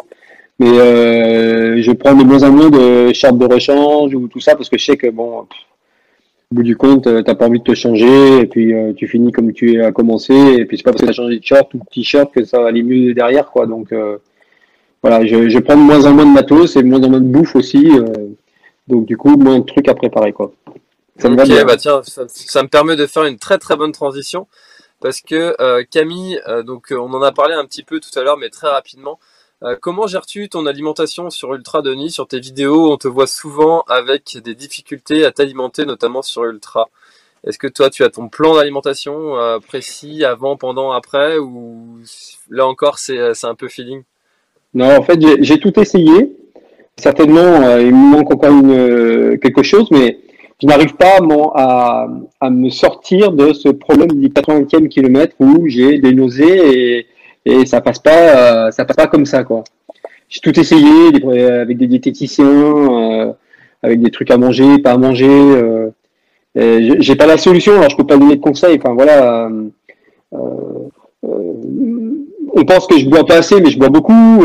[0.60, 4.56] Mais euh, je prends de moins en moins de charpes de rechange ou tout ça
[4.56, 5.48] parce que je sais que bon,
[6.52, 9.08] au bout du compte, euh, t'as pas envie de te changer et puis euh, tu
[9.08, 11.74] finis comme tu as commencé et puis c'est pas parce que t'as changé de short
[11.74, 13.66] ou de t-shirt que ça va aller mieux derrière quoi.
[13.66, 14.18] Donc euh,
[15.02, 17.22] voilà, je, je, prends de moins en moins de matos et de moins en moins
[17.22, 17.90] de bouffe aussi.
[18.88, 20.52] donc du coup, moins de trucs à préparer quoi.
[21.18, 24.48] Ça me bah tiens, ça, me permet de faire une très très bonne transition
[25.02, 28.18] parce que euh, Camille, euh, donc euh, on en a parlé un petit peu tout
[28.18, 29.20] à l'heure, mais très rapidement.
[29.80, 32.12] Comment gères-tu ton alimentation sur Ultra Denis?
[32.12, 36.90] Sur tes vidéos, on te voit souvent avec des difficultés à t'alimenter, notamment sur Ultra.
[37.46, 39.36] Est-ce que toi, tu as ton plan d'alimentation
[39.68, 42.00] précis avant, pendant, après, ou
[42.50, 44.04] là encore, c'est un peu feeling?
[44.74, 46.36] Non, en fait, j'ai tout essayé.
[46.98, 50.20] Certainement, il me manque encore une, quelque chose, mais
[50.62, 51.18] je n'arrive pas
[51.56, 52.08] à,
[52.40, 57.08] à, me sortir de ce problème du 80e kilomètre où j'ai des nausées et,
[57.46, 59.64] et ça passe pas, euh, ça passe pas comme ça quoi.
[60.30, 63.34] J'ai tout essayé avec des diététiciens, euh,
[63.84, 65.28] avec des trucs à manger, pas à manger.
[65.28, 65.90] Euh,
[66.56, 68.80] j'ai pas la solution, alors je peux pas donner de conseils.
[68.82, 69.50] Enfin voilà.
[70.34, 70.38] Euh,
[72.54, 74.40] on pense que je bois pas assez, mais je bois beaucoup,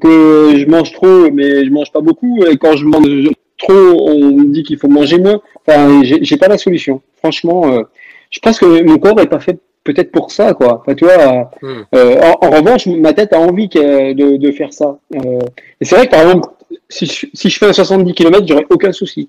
[0.00, 2.44] que je mange trop, mais je mange pas beaucoup.
[2.44, 5.40] Et quand je mange trop, on me dit qu'il faut manger moins.
[5.66, 7.00] Enfin, j'ai pas la solution.
[7.18, 7.82] Franchement, euh,
[8.30, 10.80] je pense que mon corps est pas fait peut-être pour ça, quoi.
[10.80, 11.82] Enfin, tu vois, hmm.
[11.94, 14.98] euh, en, revanche, ma tête a envie de, de faire ça.
[15.14, 15.38] Euh,
[15.80, 16.48] et c'est vrai que par exemple,
[16.88, 19.28] si je, si je fais un 70 km, j'aurais aucun souci.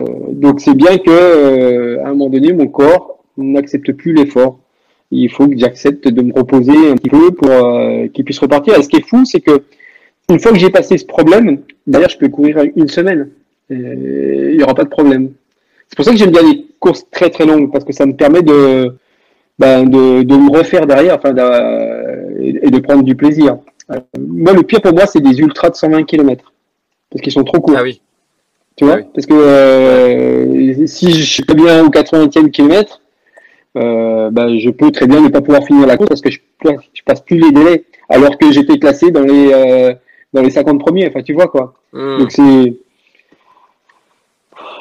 [0.00, 4.58] donc c'est bien que à un moment donné, mon corps n'accepte plus l'effort.
[5.10, 7.50] Il faut que j'accepte de me reposer un petit peu pour
[8.14, 8.78] qu'il puisse repartir.
[8.78, 9.62] Et ce qui est fou, c'est que
[10.30, 13.28] une fois que j'ai passé ce problème, d'ailleurs, je peux courir une semaine
[13.72, 15.32] il n'y aura pas de problème.
[15.88, 18.14] C'est pour ça que j'aime bien les courses très très longues, parce que ça me
[18.14, 18.96] permet de,
[19.62, 21.30] ben, de, de, me refaire derrière enfin,
[22.40, 23.58] et de prendre du plaisir.
[24.18, 26.52] moi, le pire pour moi, c'est des ultras de 120 km,
[27.10, 27.76] parce qu'ils sont trop courts.
[27.78, 28.00] Ah oui.
[28.76, 28.98] Tu vois?
[29.00, 33.02] Ah Parce que euh, si je suis pas bien au 80e kilomètre,
[33.76, 36.40] euh, ben, je peux très bien ne pas pouvoir finir la course parce que je,
[36.64, 39.94] je passe plus les délais, alors que j'étais classé dans les, euh,
[40.32, 41.06] dans les 50 premiers.
[41.06, 41.74] Enfin, tu vois quoi.
[41.92, 42.18] Hmm.
[42.18, 42.74] Donc c'est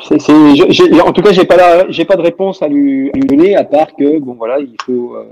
[0.09, 4.33] en tout cas, j'ai pas pas de réponse à lui, donner à part que bon
[4.33, 5.25] voilà, il faut euh,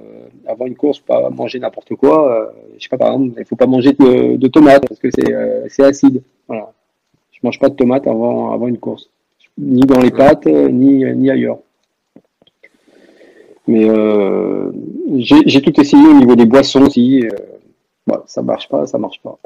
[0.47, 2.32] avant une course pas manger n'importe quoi.
[2.32, 2.45] Euh,
[2.78, 5.65] je sais pas par exemple, il faut pas manger de, tomates parce que c'est euh,
[5.70, 6.22] c'est acide.
[6.47, 6.72] Voilà,
[7.32, 9.09] je mange pas de tomates avant avant une course,
[9.57, 11.59] ni dans les pâtes ni ni ailleurs.
[13.67, 13.88] Mais
[15.17, 17.24] j'ai tout essayé au niveau des boissons aussi.
[18.07, 19.38] Voilà, ça marche pas, ça marche pas.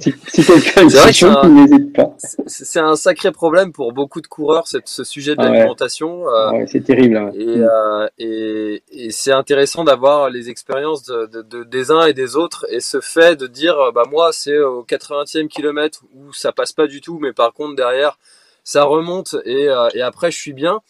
[0.00, 0.12] Si,
[0.44, 2.14] quelqu'un est n'hésite pas.
[2.46, 6.28] C'est un sacré problème pour beaucoup de coureurs, ce sujet de l'alimentation.
[6.28, 7.16] Euh, c'est terrible.
[7.16, 7.32] Hein.
[7.36, 12.66] Euh, et, et, c'est intéressant d'avoir les expériences de, des uns et des autres.
[12.70, 16.86] Et ce fait de dire, bah moi, c'est au 80e kilomètre où ça passe pas
[16.86, 18.18] du tout, mais par contre derrière,
[18.64, 20.80] ça remonte et, euh, et après je suis bien.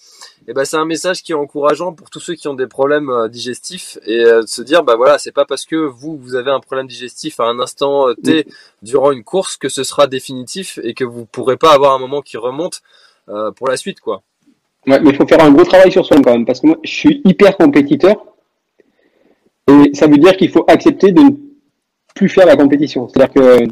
[0.48, 3.10] Et ben c'est un message qui est encourageant pour tous ceux qui ont des problèmes
[3.10, 6.34] euh, digestifs et euh, de se dire bah voilà c'est pas parce que vous vous
[6.34, 8.46] avez un problème digestif à un instant T
[8.82, 12.22] durant une course que ce sera définitif et que vous pourrez pas avoir un moment
[12.22, 12.82] qui remonte
[13.56, 14.22] pour la suite quoi.
[14.86, 16.78] Ouais, mais il faut faire un gros travail sur soi quand même parce que moi
[16.82, 18.16] je suis hyper compétiteur
[19.68, 21.30] et ça veut dire qu'il faut accepter de ne
[22.14, 23.08] plus faire la compétition.
[23.08, 23.68] C'est-à-dire que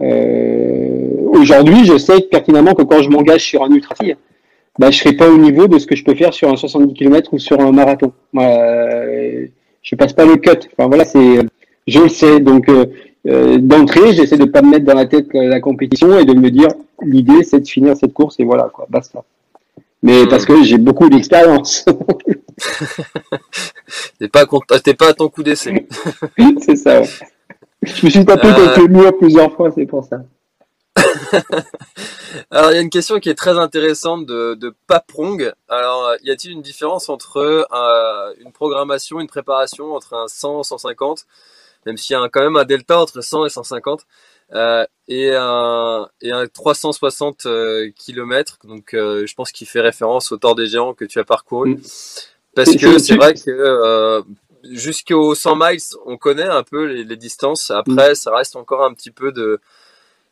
[0.00, 3.94] aujourd'hui, je sais pertinemment que quand je m'engage sur un ultra
[4.78, 6.94] bah, je serai pas au niveau de ce que je peux faire sur un 70
[6.94, 8.12] km ou sur un marathon.
[8.36, 9.46] Euh,
[9.82, 10.68] je passe pas le cut.
[10.72, 11.38] Enfin voilà, c'est,
[11.86, 12.40] je le sais.
[12.40, 12.86] Donc euh,
[13.26, 16.50] euh, d'entrée, j'essaie de pas me mettre dans la tête la compétition et de me
[16.50, 16.68] dire
[17.02, 19.24] l'idée c'est de finir cette course et voilà quoi, basta.
[20.02, 20.28] Mais hmm.
[20.28, 21.86] parce que j'ai beaucoup d'expérience.
[24.18, 24.44] t'es pas
[24.84, 25.86] t'es pas à ton coup d'essai.
[26.60, 27.02] c'est ça.
[27.82, 28.88] Je me suis tapé quelques euh.
[28.88, 30.22] murs plusieurs fois, c'est pour ça.
[32.50, 35.52] Alors, il y a une question qui est très intéressante de, de Paprong.
[35.68, 41.26] Alors, y a-t-il une différence entre euh, une programmation, une préparation entre un 100 150,
[41.84, 44.06] même s'il y a quand même un delta entre 100 et 150,
[44.52, 50.36] euh, et, un, et un 360 euh, km, donc je pense qu'il fait référence au
[50.36, 51.74] Tour des Géants que tu as parcouru.
[51.74, 51.80] Mm.
[52.54, 54.22] Parce que c'est vrai que
[54.72, 57.70] jusqu'au 100 miles, on connaît un peu les, les distances.
[57.70, 58.14] Après, mm.
[58.14, 59.60] ça reste encore un petit peu de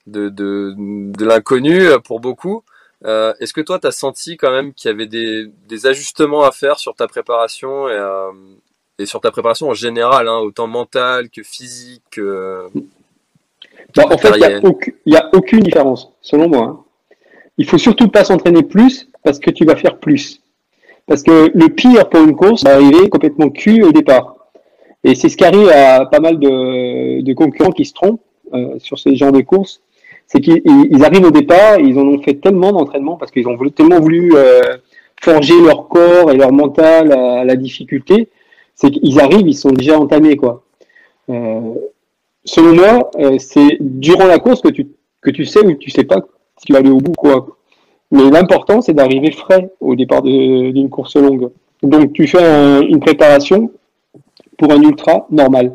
[0.06, 2.62] de, de, de l'inconnu pour beaucoup.
[3.04, 6.42] Euh, Est-ce que toi, tu as senti quand même qu'il y avait des, des, ajustements
[6.44, 8.30] à faire sur ta préparation et, euh,
[8.98, 14.72] et sur ta préparation en général, hein, autant mentale que physique bah, En fait, il
[15.06, 16.64] n'y a, aucune différence, selon moi.
[16.64, 16.80] Hein.
[17.58, 20.40] Il faut surtout pas s'entraîner plus parce que tu vas faire plus.
[21.06, 24.36] Parce que le pire pour une course, c'est arriver complètement cul au départ.
[25.02, 28.22] Et c'est ce qui arrive à pas mal de, de concurrents qui se trompent
[28.54, 29.82] euh, sur ce genre de courses
[30.26, 34.00] c'est qu'ils arrivent au départ, ils en ont fait tellement d'entraînement parce qu'ils ont tellement
[34.00, 34.60] voulu euh,
[35.20, 38.28] forger leur corps et leur mental à, la difficulté,
[38.74, 40.64] c'est qu'ils arrivent, ils sont déjà entamés quoi.
[41.30, 41.74] Euh,
[42.44, 44.88] selon moi, euh, c'est durant la course que tu
[45.20, 46.20] que tu sais ou tu sais pas
[46.58, 47.46] si tu vas aller au bout quoi.
[48.14, 51.50] Mais l'important c'est d'arriver frais au départ d'une course longue.
[51.82, 53.70] Donc tu fais une préparation
[54.56, 55.72] pour un ultra normal.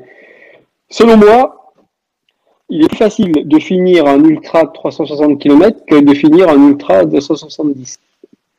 [0.89, 1.73] Selon moi,
[2.69, 7.03] il est facile de finir un ultra de 360 km que de finir un ultra
[7.03, 7.99] de 270.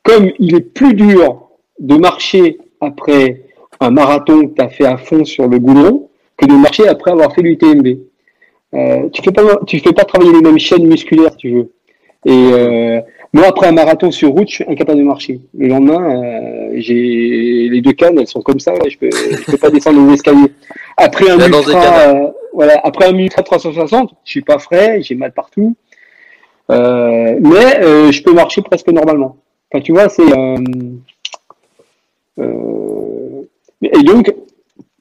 [0.03, 3.45] Comme il est plus dur de marcher après
[3.81, 7.13] un marathon que tu as fait à fond sur le goudron que de marcher après
[7.13, 7.99] avoir fait l'UTMB.
[8.75, 11.73] Euh, tu fais pas, tu fais pas travailler les mêmes chaînes musculaires, si tu veux.
[12.27, 13.01] Et euh,
[13.33, 15.41] moi, après un marathon sur route, je suis incapable de marcher.
[15.57, 19.57] Le lendemain, euh, j'ai les deux cannes, elles sont comme ça, je peux, je peux
[19.57, 20.53] pas descendre les escaliers.
[20.97, 25.77] Après un ultra, voilà, après un ultra 360, je suis pas frais, j'ai mal partout,
[26.71, 29.37] euh, mais euh, je peux marcher presque normalement.
[29.73, 30.57] Enfin, tu vois, c'est euh,
[32.39, 33.43] euh
[33.83, 34.35] et donc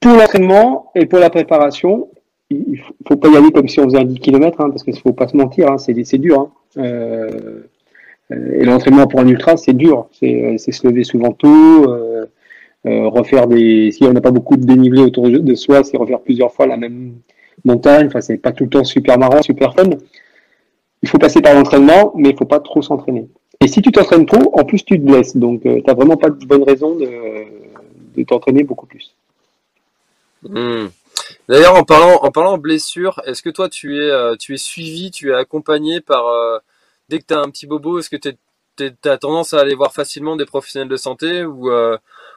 [0.00, 2.08] pour l'entraînement et pour la préparation,
[2.50, 4.98] il faut, pas y aller comme si on faisait un 10 km, hein, parce qu'il
[4.98, 6.50] faut pas se mentir, hein, c'est dur.
[6.76, 6.82] Hein.
[6.82, 7.60] Euh,
[8.30, 11.86] et l'entraînement pour un ultra, c'est dur, c'est se lever souvent tôt.
[12.84, 16.52] refaire des si on n'a pas beaucoup de dénivelé autour de soi c'est refaire plusieurs
[16.52, 17.14] fois la même
[17.64, 18.06] montagne.
[18.06, 19.90] Enfin, c'est pas tout le temps super marrant, super fun.
[21.02, 23.28] Il faut passer par l'entraînement, mais il faut pas trop s'entraîner.
[23.60, 25.36] Et si tu t'entraînes trop, en plus tu te blesses.
[25.36, 27.08] Donc, euh, tu n'as vraiment pas de bonne raison de,
[28.16, 29.14] de t'entraîner beaucoup plus.
[30.42, 30.86] Hmm.
[31.50, 35.10] D'ailleurs, en parlant, en parlant blessure, est-ce que toi tu es, euh, tu es suivi,
[35.10, 36.58] tu es accompagné par euh,
[37.08, 38.32] dès que tu as un petit bobo, est-ce que tu
[39.04, 41.70] as tendance à aller voir facilement des professionnels de santé ou,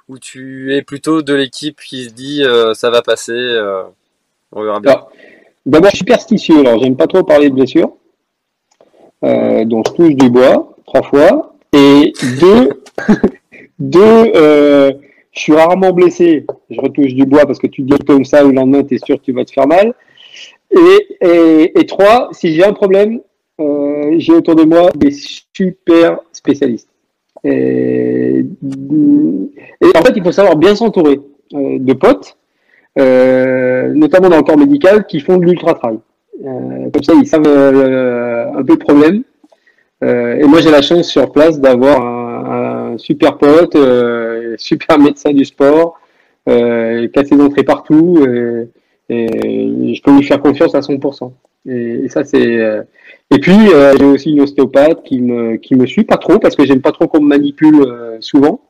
[0.09, 2.43] ou tu es plutôt de l'équipe qui se dit
[2.73, 3.31] ça va passer
[4.51, 5.09] D'abord,
[5.65, 7.93] je suis superstitieux, alors j'aime pas trop parler de blessures.
[9.23, 11.55] Euh, donc je touche du bois trois fois.
[11.71, 12.69] Et deux,
[13.79, 14.91] deux euh,
[15.33, 16.45] je suis rarement blessé.
[16.69, 19.17] Je retouche du bois parce que tu dis comme ça, le lendemain, tu es sûr
[19.17, 19.93] que tu vas te faire mal.
[20.71, 23.19] Et, trois, si j'ai un problème,
[23.59, 26.89] euh, j'ai autour de moi des super spécialistes.
[27.43, 28.45] Et,
[29.95, 31.19] en fait, il faut savoir bien s'entourer
[31.53, 32.37] euh, de potes
[32.99, 35.97] euh, notamment dans le corps médical, qui font de l'ultra-trail.
[36.43, 39.23] Comme ça, ils savent un peu le problème.
[40.01, 42.22] et moi, j'ai la chance sur place d'avoir un,
[42.97, 43.77] super pote,
[44.57, 45.99] super médecin du sport,
[46.47, 48.25] qui a ses entrées partout.
[49.09, 51.31] et je peux lui faire confiance à 100%.
[51.65, 52.57] Et, ça, c'est.
[52.57, 52.83] Euh,
[53.31, 56.55] et puis, euh, j'ai aussi une ostéopathe qui me, qui me suit pas trop parce
[56.55, 58.61] que j'aime pas trop qu'on me manipule euh, souvent.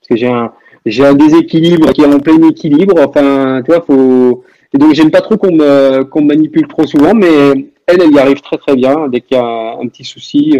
[0.00, 0.52] Parce que j'ai un,
[0.84, 2.94] j'ai un déséquilibre qui est en plein équilibre.
[2.98, 4.44] Enfin, tu vois, faut.
[4.74, 7.52] Et donc, j'aime pas trop qu'on me, qu'on me manipule trop souvent, mais
[7.86, 9.08] elle, elle y arrive très très bien.
[9.08, 10.58] Dès qu'il y a un, petit souci,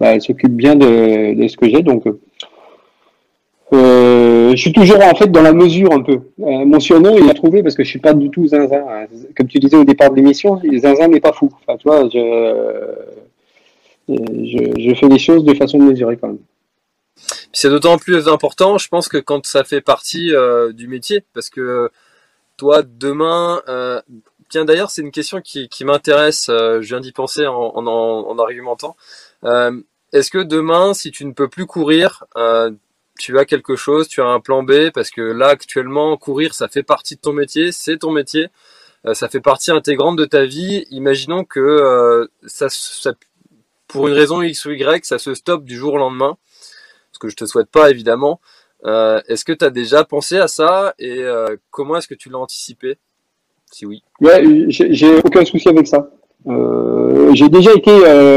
[0.00, 1.82] bah, elle s'occupe bien de, ce que j'ai.
[1.82, 2.04] Donc,
[3.72, 6.20] euh, je suis toujours en fait dans la mesure un peu.
[6.40, 8.84] Euh, mon surnom, il a trouvé parce que je suis pas du tout zinzin.
[9.36, 11.50] Comme tu disais au départ de l'émission, zinzin n'est pas fou.
[14.08, 16.38] Je, fais les choses de façon mesurée quand même.
[17.52, 21.50] C'est d'autant plus important, je pense, que quand ça fait partie euh, du métier, parce
[21.50, 21.90] que
[22.56, 24.00] toi, demain, euh,
[24.48, 26.46] tiens d'ailleurs, c'est une question qui, m'intéresse.
[26.48, 28.96] je viens d'y penser en, en, en argumentant.
[29.44, 32.24] Est-ce que demain, si tu ne peux plus courir,
[33.18, 36.68] tu as quelque chose, tu as un plan B, parce que là actuellement courir ça
[36.68, 38.48] fait partie de ton métier, c'est ton métier,
[39.06, 40.86] euh, ça fait partie intégrante de ta vie.
[40.90, 42.68] Imaginons que euh, ça,
[43.86, 46.36] pour une raison X ou Y, ça se stoppe du jour au lendemain,
[47.12, 48.40] ce que je te souhaite pas évidemment.
[48.84, 50.94] Euh, est-ce que tu as déjà pensé à ça?
[50.98, 51.24] Et
[51.70, 52.98] comment est-ce que tu l'as anticipé?
[53.70, 54.02] Si oui.
[54.20, 56.08] Ouais, j'ai aucun souci avec ça.
[57.34, 57.90] J'ai déjà été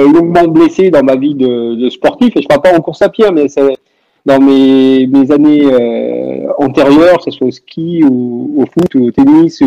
[0.06, 3.26] longuement blessé dans ma vie de, sportif et je parle pas en course à pied,
[3.34, 3.76] mais c'est
[4.26, 9.12] dans mes, années euh, antérieures, que ce soit au ski ou au foot ou au
[9.12, 9.62] tennis.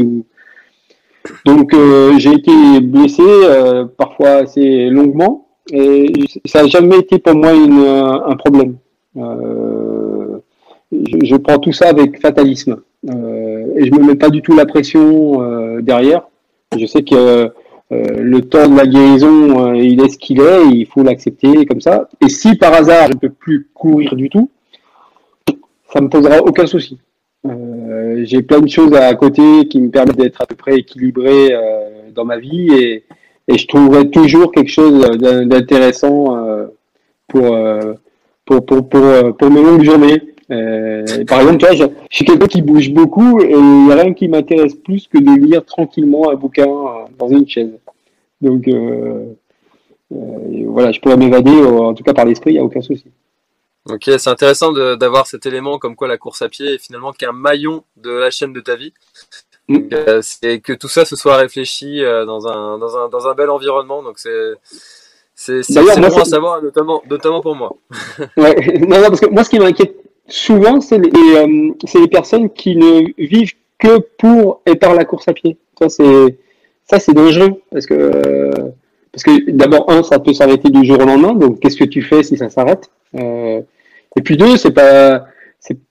[1.45, 6.13] Donc euh, j'ai été blessé euh, parfois assez longuement et
[6.45, 8.77] ça n'a jamais été pour moi un problème.
[9.17, 10.39] Euh,
[10.93, 15.81] je, prends tout ça avec fatalisme et je me mets pas du tout la pression
[15.81, 16.29] derrière.
[16.77, 17.51] Je sais que
[18.19, 22.09] le temps de la guérison, il est ce qu'il est, il faut l'accepter comme ça.
[22.25, 24.51] Et si par hasard je ne peux plus courir du tout,
[25.93, 26.99] ça me posera aucun souci.
[27.47, 31.53] Euh, j'ai plein de choses à côté qui me permettent d'être à peu près équilibré
[31.53, 33.05] euh, dans ma vie et,
[33.47, 36.67] je trouverai toujours quelque chose d'intéressant euh,
[37.29, 37.43] pour,
[39.51, 40.19] mes longues journées.
[41.29, 43.97] par exemple, tu vois, je, je, suis quelqu'un qui bouge beaucoup et il n'y a
[43.97, 46.67] rien qui m'intéresse plus que de lire tranquillement un bouquin
[47.19, 47.79] dans une chaise.
[48.45, 48.69] Donc
[50.67, 53.07] voilà, je pourrais m'évader, en tout cas par l'esprit, il n'y a aucun souci.
[53.91, 57.33] Ok, c'est intéressant d'avoir cet élément comme quoi la course à pied est finalement qu'un
[57.33, 58.95] maillon de la chaîne de ta vie.
[59.69, 59.79] Mm.
[59.93, 63.35] Euh, c'est que tout ça se soit réfléchi euh, dans, un, dans, un, dans un
[63.35, 64.03] bel environnement.
[64.03, 64.55] Donc c'est
[65.35, 67.77] c'est bon à savoir, notamment, notamment pour moi.
[68.37, 69.97] ouais, non, non, parce que moi, ce qui m'inquiète
[70.29, 75.29] souvent, c'est les, euh, les personnes qui ne vivent que pour et par la course
[75.29, 75.59] à pied.
[75.79, 76.39] Ça, c'est
[76.85, 78.51] ça, c'est dangereux parce que
[79.13, 81.35] parce que d'abord un, ça peut s'arrêter du jour au lendemain.
[81.35, 83.61] Donc, qu'est-ce que tu fais si ça s'arrête euh,
[84.17, 85.27] et puis deux, c'est pas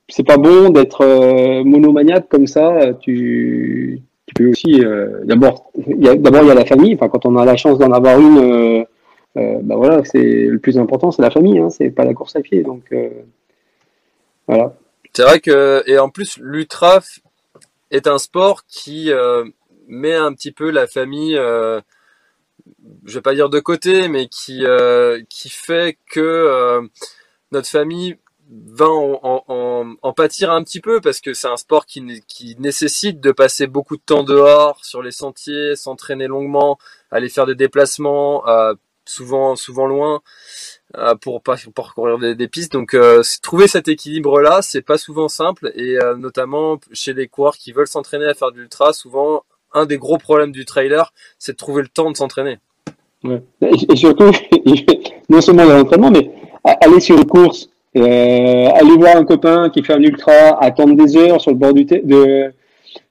[0.08, 2.94] c'est pas bon d'être euh, monomaniaque comme ça.
[3.02, 4.02] Tu,
[4.36, 6.96] peux aussi euh, d'abord d'abord il y a la famille.
[6.96, 8.86] Enfin, quand on a la chance d'en avoir une,
[9.38, 11.60] euh, bah voilà, c'est le plus important, c'est la famille.
[11.60, 12.64] Hein, c'est pas la course à pied.
[12.64, 12.94] Donc
[14.48, 14.76] voilà.
[15.14, 17.00] C'est vrai que et en plus l'ultra
[17.92, 19.12] est un sport qui
[19.88, 21.36] met un petit peu la famille
[23.06, 24.64] je vais pas dire de côté, mais qui
[25.30, 26.82] qui fait que
[27.52, 28.18] notre famille
[28.50, 33.32] va en, pâtir un petit peu parce que c'est un sport qui, qui, nécessite de
[33.32, 36.78] passer beaucoup de temps dehors sur les sentiers, s'entraîner longuement,
[37.12, 38.74] aller faire des déplacements, euh,
[39.06, 40.22] souvent souvent loin
[40.96, 42.74] euh, pour parcourir des, pistes.
[42.74, 47.58] Donc euh, trouver cet équilibre là, c'est pas souvent simple et notamment chez les coureurs
[47.58, 51.54] qui veulent s'entraîner à faire de l'ultra, souvent un des gros problèmes du trailer, c'est
[51.54, 52.58] de trouver le temps de s'entraîner.
[53.24, 53.42] Ouais.
[53.62, 54.32] Et surtout,
[55.30, 56.30] non seulement l'entraînement, mais
[56.64, 61.16] aller sur une course, euh, aller voir un copain qui fait un ultra, attendre des
[61.18, 61.86] heures sur le bord du,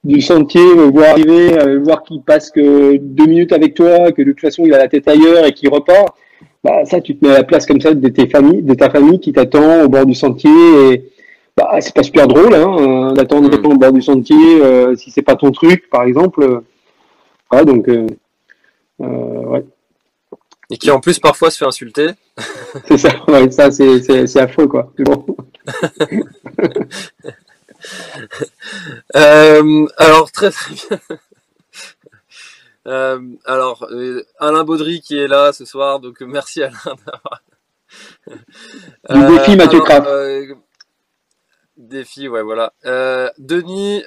[0.05, 4.33] du sentier, voir arriver, euh, voir qu'il passe que deux minutes avec toi, que de
[4.33, 6.15] toute façon il a la tête ailleurs et qu'il repart,
[6.65, 8.91] bah ça tu te mets à la place comme ça de tes familles, de ta
[8.91, 10.51] famille qui t'attend au bord du sentier
[10.91, 11.05] et
[11.57, 13.67] bah c'est pas super drôle hein, euh, d'attendre mmh.
[13.67, 16.63] au bord du sentier euh, si c'est pas ton truc par exemple.
[17.51, 18.07] Voilà donc euh,
[18.99, 19.65] ouais
[20.73, 22.13] et qui en plus parfois se fait insulter.
[22.89, 24.91] c'est ça, ouais, ça c'est affreux quoi.
[24.99, 25.27] Bon.
[29.15, 30.99] euh, alors très très bien.
[32.85, 37.41] Euh, alors euh, Alain Baudry qui est là ce soir, donc merci Alain d'avoir.
[39.31, 40.09] Défi Mathieu Kraft.
[41.83, 42.73] Euh, défi, ouais voilà.
[43.39, 44.03] Denis,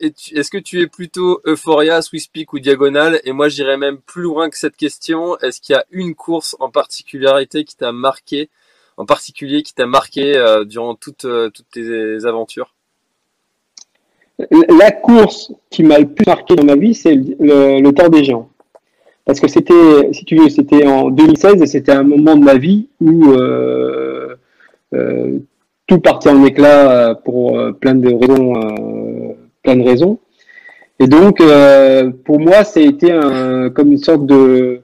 [0.00, 4.22] est-ce que tu es plutôt Euphoria, Swiss Peak ou Diagonale Et moi, j'irais même plus
[4.22, 5.38] loin que cette question.
[5.38, 8.50] Est-ce qu'il y a une course en particularité qui t'a marqué,
[8.96, 12.74] en particulier qui t'a marqué euh, durant toutes, euh, toutes tes aventures?
[14.50, 18.50] La course qui m'a le plus marqué dans ma vie, c'est le, le, des Géants.
[19.24, 22.56] Parce que c'était, si tu veux, c'était en 2016 et c'était un moment de ma
[22.56, 24.36] vie où euh,
[24.92, 25.38] euh,
[25.86, 29.32] tout partait en éclat pour euh, plein de raisons, euh,
[29.62, 30.18] plein de raisons.
[31.00, 34.80] Et donc, euh, pour moi, ça a été un, comme une sorte de,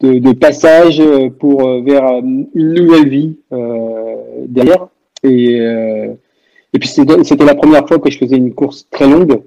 [0.00, 1.02] de, de passage
[1.38, 3.36] pour vers une nouvelle vie
[4.48, 4.88] derrière.
[5.24, 5.60] Et
[6.74, 9.42] et puis c'était la première fois que je faisais une course très longue.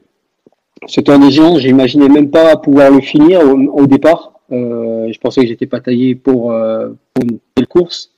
[0.88, 4.40] C'était un des géants, j'imaginais même pas pouvoir le finir au, départ.
[4.54, 8.14] Euh, je pensais que j'étais pas taillé pour, euh, pour, une telle course.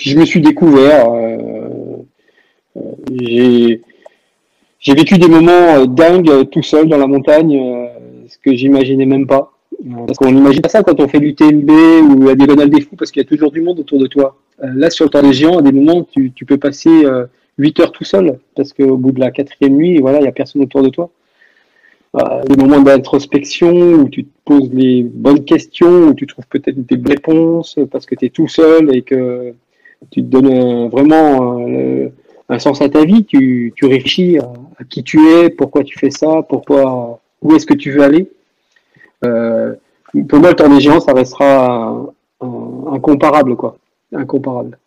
[0.00, 1.12] Puis je me suis découvert.
[1.12, 1.36] Euh,
[2.78, 3.76] euh
[4.78, 7.86] j'ai vécu des moments euh, dingues tout seul dans la montagne, euh,
[8.26, 9.52] ce que j'imaginais même pas.
[10.06, 11.70] Parce qu'on n'imagine pas ça quand on fait du TMB
[12.08, 14.38] ou la diagonale des fous, parce qu'il y a toujours du monde autour de toi.
[14.58, 17.02] là, sur le temps des géants, à des moments, tu, tu peux passer
[17.58, 20.32] 8 heures tout seul, parce qu'au bout de la quatrième nuit, voilà, il n'y a
[20.32, 21.10] personne autour de toi.
[22.16, 26.84] Euh, des moments d'introspection où tu te poses les bonnes questions, où tu trouves peut-être
[26.84, 29.54] des réponses parce que tu es tout seul et que
[30.10, 32.08] tu te donnes vraiment euh,
[32.48, 34.52] un sens à ta vie, tu, tu réfléchis à,
[34.88, 38.30] qui tu es, pourquoi tu fais ça, pourquoi, où est-ce que tu veux aller.
[39.24, 39.74] Euh,
[40.28, 43.76] pour moi, le temps des géants, ça restera incomparable, quoi.
[44.12, 44.78] Incomparable.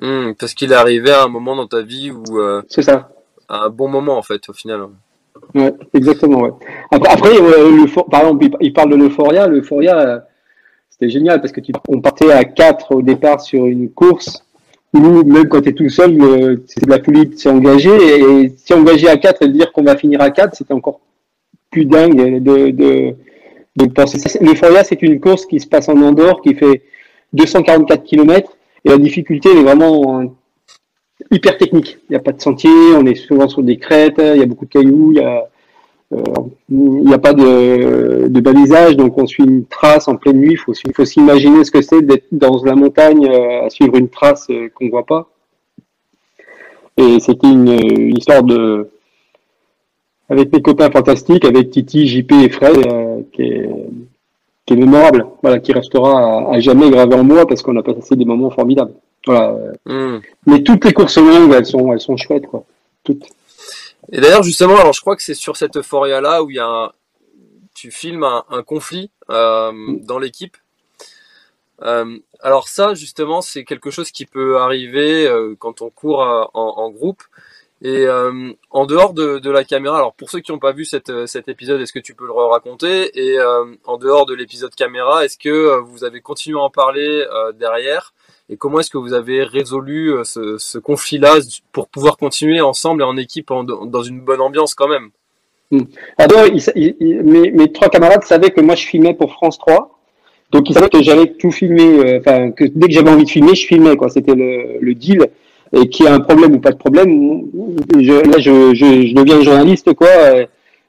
[0.00, 2.38] Hmm, parce qu'il est arrivé à un moment dans ta vie où.
[2.38, 3.10] Euh, c'est ça.
[3.48, 4.86] À un bon moment, en fait, au final.
[5.54, 6.50] Ouais, exactement, ouais.
[6.90, 9.46] Après, après le, par exemple, il parle de l'euphoria.
[9.46, 10.18] L'euphoria, euh,
[10.98, 14.44] c'était génial parce que tu, on partait à 4 au départ sur une course
[14.94, 17.90] où, même quand tu es tout seul, c'est de la folie de s'engager.
[17.90, 21.00] Et s'y engager à 4 et dire qu'on va finir à 4, c'était encore
[21.70, 23.14] plus dingue de, de,
[23.76, 24.18] de penser.
[24.40, 26.82] L'euphoria, c'est une course qui se passe en Andorre, qui fait
[27.32, 30.34] 244 km et la difficulté, elle est vraiment
[31.30, 31.98] hyper technique.
[32.08, 34.46] Il n'y a pas de sentier, on est souvent sur des crêtes, il y a
[34.46, 35.48] beaucoup de cailloux, il n'y a,
[36.12, 40.52] euh, a pas de, de, balisage, donc on suit une trace en pleine nuit.
[40.52, 44.08] Il faut, faut s'imaginer ce que c'est d'être dans la montagne euh, à suivre une
[44.08, 45.28] trace euh, qu'on ne voit pas.
[46.96, 48.88] Et c'était une, une, histoire de
[50.30, 52.84] avec mes copains fantastiques, avec Titi, JP et Fred,
[53.32, 53.68] qui est
[54.68, 58.16] qui est mémorable, voilà, qui restera à, jamais gravé en moi parce qu'on a passé
[58.16, 58.92] des moments formidables.
[59.26, 59.56] Voilà.
[59.86, 60.18] Hmm.
[60.46, 62.64] Mais toutes les courses longues, elles sont, elles sont chouettes, quoi.
[63.02, 63.24] Toutes.
[64.10, 66.60] Et d'ailleurs, justement, alors je crois que c'est sur cette euphoria là où il y
[66.60, 66.92] a un,
[67.74, 70.56] tu filmes un, un conflit euh, dans l'équipe.
[71.82, 76.44] Euh, alors ça, justement, c'est quelque chose qui peut arriver euh, quand on court euh,
[76.54, 77.22] en, en, groupe.
[77.80, 80.84] Et euh, en dehors de, de, la caméra, alors pour ceux qui n'ont pas vu
[81.08, 83.16] euh, cet épisode, est-ce que tu peux le raconter?
[83.16, 83.38] Et
[83.84, 88.12] en dehors de l'épisode caméra, est-ce que vous avez continué à en parler derrière?
[88.50, 91.34] Et comment est-ce que vous avez résolu ce, ce conflit-là
[91.72, 95.10] pour pouvoir continuer ensemble et en équipe en, dans une bonne ambiance quand même?
[95.70, 95.82] Hmm.
[96.16, 99.98] Alors, il, mes, mes, trois camarades savaient que moi je filmais pour France 3.
[100.50, 103.54] Donc ils savaient que j'allais tout filmer, enfin que dès que j'avais envie de filmer,
[103.54, 104.08] je filmais quoi.
[104.08, 105.28] C'était le, le deal
[105.72, 107.42] et qu'il y a un problème ou pas de problème,
[107.98, 110.08] je, là je, je, je, deviens journaliste quoi.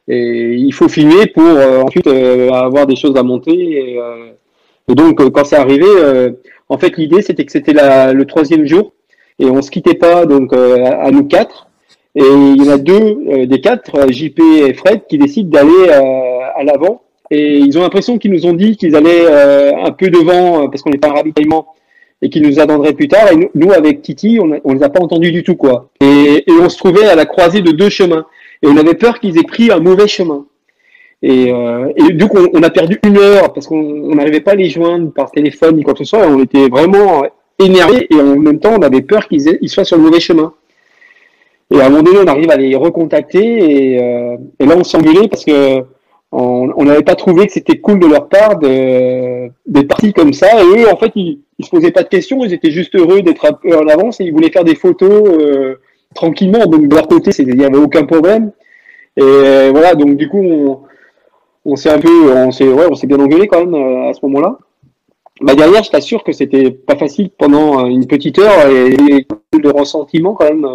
[0.07, 3.51] Et, il faut filmer pour euh, ensuite euh, avoir des choses à monter.
[3.53, 4.31] Et, euh,
[4.87, 5.85] et donc quand c'est arrivé,
[6.69, 8.93] en fait l'idée c'était que c'était le troisième jour
[9.39, 11.67] et on se quittait pas donc à, nous quatre.
[12.15, 16.63] Et il y en a deux des quatre, JP et Fred, qui décident d'aller à
[16.63, 17.03] l'avant.
[17.31, 20.89] Et ils ont l'impression qu'ils nous ont dit qu'ils allaient un peu devant parce qu'on
[20.89, 21.67] n'est pas un ravitaillement
[22.21, 23.31] et qui nous attendraient plus tard.
[23.31, 25.89] Et nous, avec Titi, on, on les a pas entendus du tout, quoi.
[26.01, 28.25] Et, on se trouvait à la croisée de deux chemins.
[28.61, 30.45] Et on avait peur qu'ils aient pris un mauvais chemin.
[31.21, 34.69] Et, euh, du coup, on, a perdu une heure parce qu'on n'arrivait pas à les
[34.69, 36.25] joindre par téléphone ni quoi que ce soit.
[36.25, 37.23] On était vraiment
[37.59, 40.53] énervés et en même temps, on avait peur qu'ils ils soient sur le mauvais chemin.
[41.71, 44.83] Et à un moment donné, on arrive à les recontacter et, euh, et là, on
[44.83, 45.83] s'engueulait parce que
[46.31, 50.61] on n'avait pas trouvé que c'était cool de leur part d'être partis comme ça.
[50.61, 53.21] Et eux, en fait, ils, ils se posaient pas de questions, ils étaient juste heureux
[53.21, 55.75] d'être en avance et ils voulaient faire des photos euh,
[56.15, 56.65] tranquillement.
[56.65, 58.51] Donc de leur côté, il n'y avait aucun problème.
[59.17, 60.79] Et euh, voilà, donc du coup, on,
[61.65, 64.13] on s'est un peu, on s'est, ouais, on s'est bien engueulé quand même euh, à
[64.13, 64.57] ce moment-là.
[65.41, 69.69] Bah derrière, je t'assure que c'était pas facile pendant une petite heure et, et de
[69.69, 70.67] ressentiment quand même.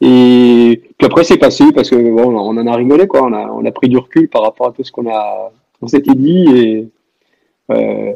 [0.00, 3.22] et puis après, c'est passé parce que bon, on en a rigolé quoi.
[3.22, 5.86] On a, on a pris du recul par rapport à tout ce qu'on a, on
[5.86, 6.88] s'était dit et
[7.70, 8.12] euh,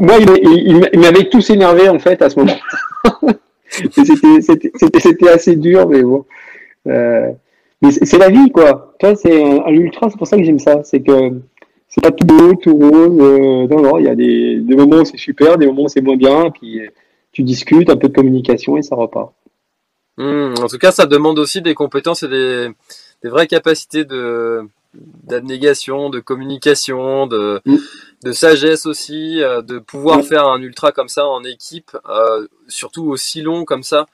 [0.00, 2.56] moi, il, m'avait tous énervé en fait à ce moment.
[3.90, 6.24] c'était assez dur, mais bon.
[6.88, 7.30] Euh,
[7.82, 8.94] mais c'est la vie, quoi.
[8.98, 10.82] Tu vois, c'est à l'ultra, c'est pour ça que j'aime ça.
[10.84, 11.40] C'est que
[11.88, 13.18] c'est pas tout beau, tout rose.
[13.20, 15.88] Euh, non, non, il y a des, des moments où c'est super, des moments où
[15.88, 16.80] c'est moins bien, puis
[17.32, 19.32] tu discutes, un peu de communication et ça repart.
[20.16, 22.68] Hmm, en tout cas, ça demande aussi des compétences et des,
[23.22, 27.76] des vraies capacités de d'abnégation, de communication, de, mm.
[28.24, 33.04] de sagesse aussi, euh, de pouvoir faire un ultra comme ça en équipe, euh, surtout
[33.04, 34.06] aussi long comme ça,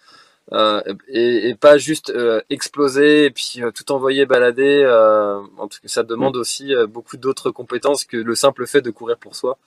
[0.53, 4.85] euh, et, et, pas juste euh, exploser et puis euh, tout envoyer balader.
[5.59, 6.41] en tout cas, ça demande mm.
[6.41, 9.59] aussi beaucoup d'autres compétences que le simple fait de courir pour soi.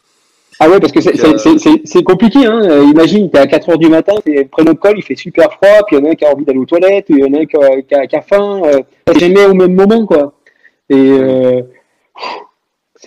[0.59, 2.45] Ah ouais, parce que c'est compliqué.
[2.45, 2.81] Hein.
[2.83, 5.15] Imagine, tu es à 4 heures du matin, tu es près de col, il fait
[5.15, 7.19] super froid, puis il y en a un qui a envie d'aller aux toilettes, il
[7.19, 8.61] y en a un qui a, qui a, qui a faim.
[8.65, 8.81] Euh,
[9.19, 10.33] jamais au même moment, quoi.
[10.89, 11.61] Et euh,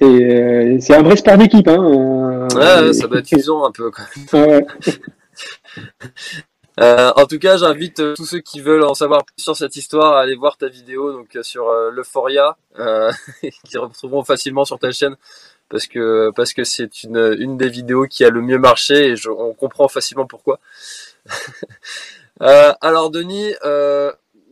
[0.02, 1.66] euh, c'est un vrai sport d'équipe.
[1.66, 3.90] Hein, ouais, ça va être usant un peu.
[6.80, 10.14] Euh, en tout cas, j'invite tous ceux qui veulent en savoir plus sur cette histoire
[10.14, 12.56] à aller voir ta vidéo donc sur l'euphoria,
[13.64, 15.16] qui retrouveront facilement sur ta chaîne
[15.68, 19.14] parce que parce que c'est une, une des vidéos qui a le mieux marché et
[19.28, 20.58] on comprend facilement pourquoi.
[22.40, 23.52] alors Denis,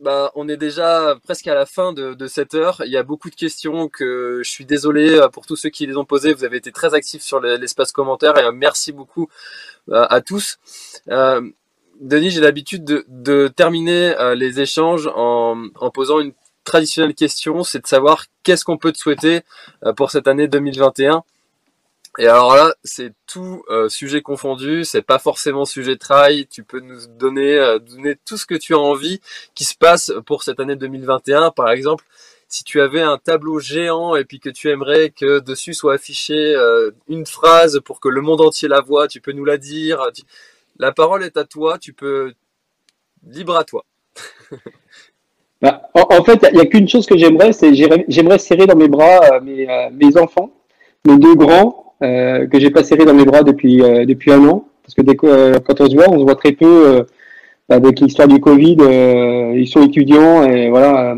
[0.01, 2.81] bah, on est déjà presque à la fin de, cette heure.
[2.85, 5.85] Il y a beaucoup de questions que je suis désolé euh, pour tous ceux qui
[5.87, 6.33] les ont posées.
[6.33, 9.27] Vous avez été très actifs sur l'espace commentaire et euh, merci beaucoup
[9.89, 10.57] euh, à tous.
[11.99, 16.33] Denis, j'ai l'habitude de, terminer les échanges en, en, posant une
[16.63, 19.41] traditionnelle question, c'est de savoir qu'est-ce qu'on peut te souhaiter
[19.95, 21.23] pour cette année 2021.
[22.17, 26.47] Et alors là, c'est tout euh, sujet confondu, c'est pas forcément sujet trail.
[26.47, 29.21] Tu peux nous donner, euh, donner tout ce que tu as envie
[29.53, 31.51] qui se passe pour cette année 2021.
[31.51, 32.03] Par exemple,
[32.47, 36.55] si tu avais un tableau géant et puis que tu aimerais que dessus soit affiché
[36.55, 40.01] euh, une phrase pour que le monde entier la voit, tu peux nous la dire.
[40.79, 42.33] La parole est à toi, tu peux
[43.27, 43.83] libre à toi.
[45.61, 48.87] bah, en, fait, il n'y a, qu'une chose que j'aimerais, c'est j'aimerais serrer dans mes
[48.87, 50.51] bras mes, mes enfants,
[51.05, 54.47] mes deux grands, euh, que j'ai pas serré dans mes bras depuis euh, depuis un
[54.47, 57.05] an, parce que dès euh, quand on se voit, on se voit très peu.
[57.69, 58.77] avec l'histoire du Covid,
[59.55, 61.17] ils sont étudiants et voilà.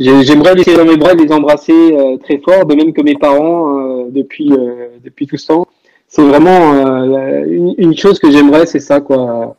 [0.00, 3.14] J'aimerais les serrer dans mes bras et les embrasser très fort, de même que mes
[3.14, 4.50] parents depuis
[5.04, 5.66] depuis tout ce temps.
[6.08, 6.74] C'est vraiment
[7.44, 9.56] une, une, chose que j'aimerais, c'est ça quoi.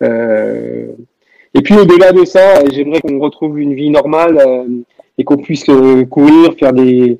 [0.00, 4.38] et puis au-delà de ça, j'aimerais qu'on retrouve une vie normale
[5.18, 5.66] et qu'on puisse
[6.10, 7.18] courir, faire des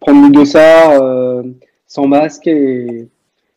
[0.00, 1.42] prendre le dossard,
[1.88, 2.46] sans masque.
[2.46, 3.08] Et,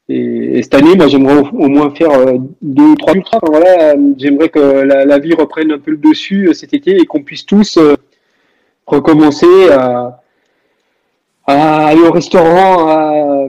[0.10, 3.40] et, cette année, moi, j'aimerais au, moins faire euh, deux, trois ultras.
[3.44, 7.24] voilà, j'aimerais que la, vie reprenne un peu le dessus euh, cet été et qu'on
[7.24, 7.96] puisse tous euh,
[8.86, 10.20] recommencer à,
[11.46, 13.48] aller au restaurant, à,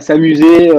[0.00, 0.72] s'amuser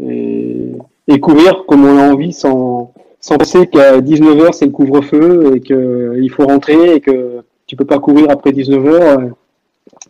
[0.00, 5.60] et, courir comme on a envie sans, sans penser qu'à 19h c'est le couvre-feu et
[5.60, 9.30] qu'il faut rentrer et que tu peux pas courir après 19h,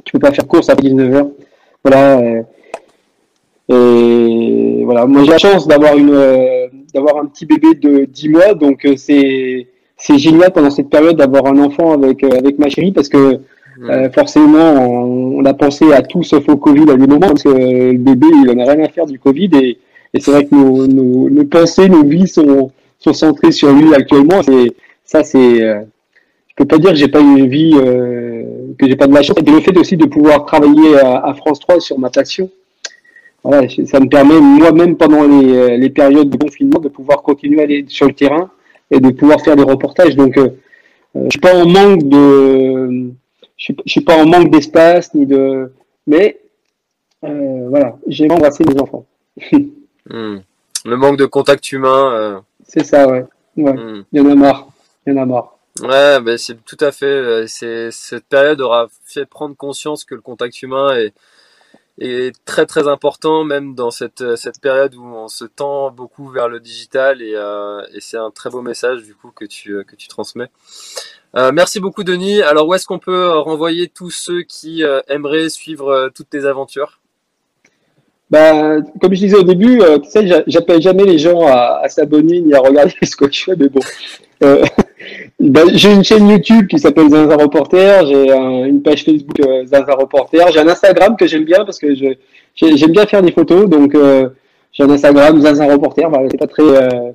[0.05, 1.30] tu peux pas faire course après 19h.
[1.85, 2.18] Voilà.
[2.18, 2.43] Euh,
[3.68, 8.28] et voilà, moi j'ai la chance d'avoir une euh, d'avoir un petit bébé de 10
[8.28, 12.68] mois, donc euh, c'est c'est génial pendant cette période d'avoir un enfant avec avec ma
[12.68, 13.41] chérie parce que
[14.12, 14.72] forcément
[15.38, 18.26] on, a pensé à tout sauf au Covid à des moments parce que le bébé
[18.42, 19.78] il en a rien à faire du Covid et,
[20.12, 23.94] et c'est vrai que nos, nos, nos, pensées, nos vies sont sont centrées sur lui
[23.94, 24.42] actuellement.
[24.42, 25.58] C'est ça c'est
[26.56, 27.74] je peux pas dire que j'ai pas une vie
[28.78, 29.36] que j'ai pas de la chance.
[29.44, 32.50] Et le fait aussi de pouvoir travailler à, France 3 sur ma passion,
[33.42, 37.64] voilà, ça me permet moi-même pendant les, les, périodes de confinement de pouvoir continuer à
[37.64, 38.50] aller sur le terrain
[38.90, 40.16] et de pouvoir faire des reportages.
[40.16, 40.48] Donc, euh,
[41.16, 43.10] euh je suis pas en manque de,
[43.57, 45.72] je suis, suis pas en manque d'espace ni de,
[46.07, 46.40] mais
[47.24, 49.07] euh, voilà, j'ai embrassé mes enfants.
[50.11, 50.40] Hmm.
[50.84, 52.12] Le manque de contact humain.
[52.12, 52.40] Euh.
[52.68, 53.24] C'est ça, ouais.
[53.57, 53.72] ouais.
[53.72, 54.05] Hmm.
[54.12, 54.68] Il y en a marre.
[55.07, 55.57] Il y en a marre.
[55.80, 57.07] Ouais, ben c'est tout à fait.
[57.07, 61.14] Euh, c'est cette période aura fait prendre conscience que le contact humain est,
[61.98, 66.50] est très très important, même dans cette cette période où on se tend beaucoup vers
[66.50, 69.96] le digital et, euh, et c'est un très beau message du coup que tu que
[69.96, 70.50] tu transmets.
[71.37, 72.43] Euh, merci beaucoup Denis.
[72.43, 77.01] Alors où est-ce qu'on peut renvoyer tous ceux qui euh, aimeraient suivre toutes tes aventures?
[78.30, 82.41] Bah, comme je disais au début, tu sais, j'appelle jamais les gens à, à s'abonner
[82.41, 83.80] ni à regarder ce que je fais, mais bon,
[84.43, 84.64] euh,
[85.41, 88.32] bah, j'ai une chaîne YouTube qui s'appelle Zaza Reporter, j'ai
[88.68, 92.93] une page Facebook euh, Zaza Reporter, j'ai un Instagram que j'aime bien parce que j'aime
[92.93, 94.28] bien faire des photos, donc euh,
[94.72, 96.11] j'ai un Instagram Zaza Reporter.
[96.30, 97.12] C'est pas très euh,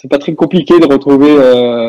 [0.00, 1.34] c'est pas très compliqué de retrouver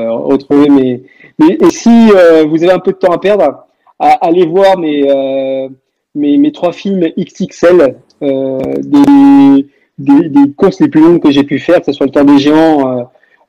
[0.10, 1.04] retrouver mes.
[1.40, 2.10] Et si
[2.48, 3.66] vous avez un peu de temps à perdre,
[4.00, 5.70] allez voir mes
[6.14, 9.66] mes, mes trois films XXL des,
[9.98, 12.26] des, des courses les plus longues que j'ai pu faire, que ce soit le temps
[12.26, 13.08] des géants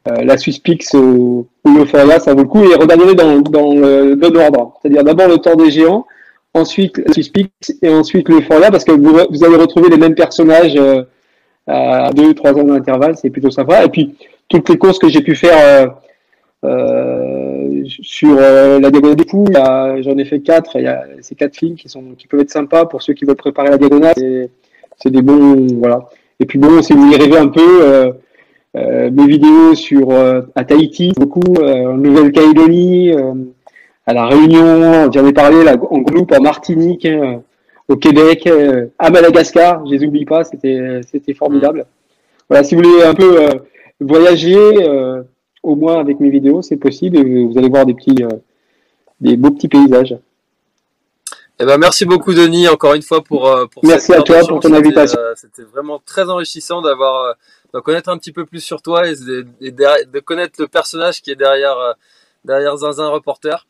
[0.09, 2.65] euh, la Suspix ou, le Foria, ça vaut le coup.
[2.65, 4.75] Et regardez-les dans, dans le bon ordre.
[4.81, 6.07] C'est-à-dire d'abord le temps des géants,
[6.55, 7.51] ensuite la Suspix
[7.83, 11.05] et ensuite le Foria, parce que vous, vous allez retrouver les mêmes personnages euh,
[11.67, 13.85] à deux, trois ans d'intervalle, c'est plutôt sympa.
[13.85, 14.15] Et puis,
[14.49, 15.97] toutes les courses que j'ai pu faire
[16.65, 20.77] euh, sur la diagonale des fous, j'en ai fait quatre.
[20.77, 23.25] Il y a ces quatre films qui sont qui peuvent être sympas pour ceux qui
[23.25, 24.15] veulent préparer la diagonale.
[24.97, 26.09] C'est des bons, voilà.
[26.41, 28.13] Et puis bon, c'est vous rêver un peu.
[28.75, 33.13] Euh, mes vidéos sur euh, à Tahiti, beaucoup euh, en Nouvelle-Calédonie,
[34.07, 37.07] à la Réunion, j'en ai parlé là, en groupe en Martinique,
[37.93, 38.49] au Québec,
[38.99, 41.87] à Madagascar, je les oublie pas, c'était c'était formidable.
[42.49, 43.47] Voilà, si vous voulez un peu
[44.01, 44.63] voyager,
[45.63, 48.25] au moins avec mes vidéos, c'est possible et vous allez voir des petits,
[49.21, 50.17] des beaux petits paysages.
[51.61, 54.73] Eh ben, merci beaucoup Denis encore une fois pour, pour merci à toi pour ton
[54.73, 55.19] invitation.
[55.37, 57.37] C'était vraiment très enrichissant d'avoir
[57.73, 61.37] de connaître un petit peu plus sur toi et de, connaître le personnage qui est
[61.37, 61.93] derrière, euh,
[62.45, 63.67] derrière Zinzin Reporter.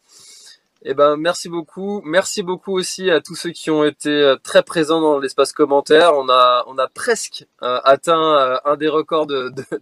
[0.84, 2.02] Eh ben, merci beaucoup.
[2.04, 6.12] Merci beaucoup aussi à tous ceux qui ont été euh, très présents dans l'espace commentaire.
[6.14, 9.26] On a, on a presque euh, atteint un des records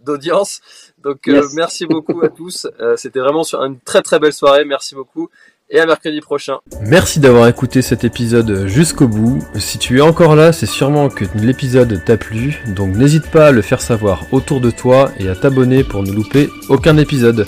[0.01, 0.61] d'audience.
[0.99, 2.67] Donc, merci beaucoup à tous.
[2.97, 4.65] C'était vraiment une très très belle soirée.
[4.65, 5.29] Merci beaucoup
[5.71, 6.57] et à mercredi prochain.
[6.81, 9.39] Merci d'avoir écouté cet épisode jusqu'au bout.
[9.55, 13.51] Si tu es encore là, c'est sûrement que l'épisode t'a plu, donc n'hésite pas à
[13.51, 17.45] le faire savoir autour de toi et à t'abonner pour ne louper aucun épisode.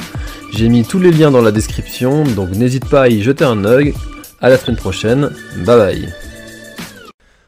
[0.54, 3.66] J'ai mis tous les liens dans la description, donc n'hésite pas à y jeter un
[3.66, 3.94] œil.
[4.42, 5.32] À la semaine prochaine,
[5.66, 6.33] bye bye.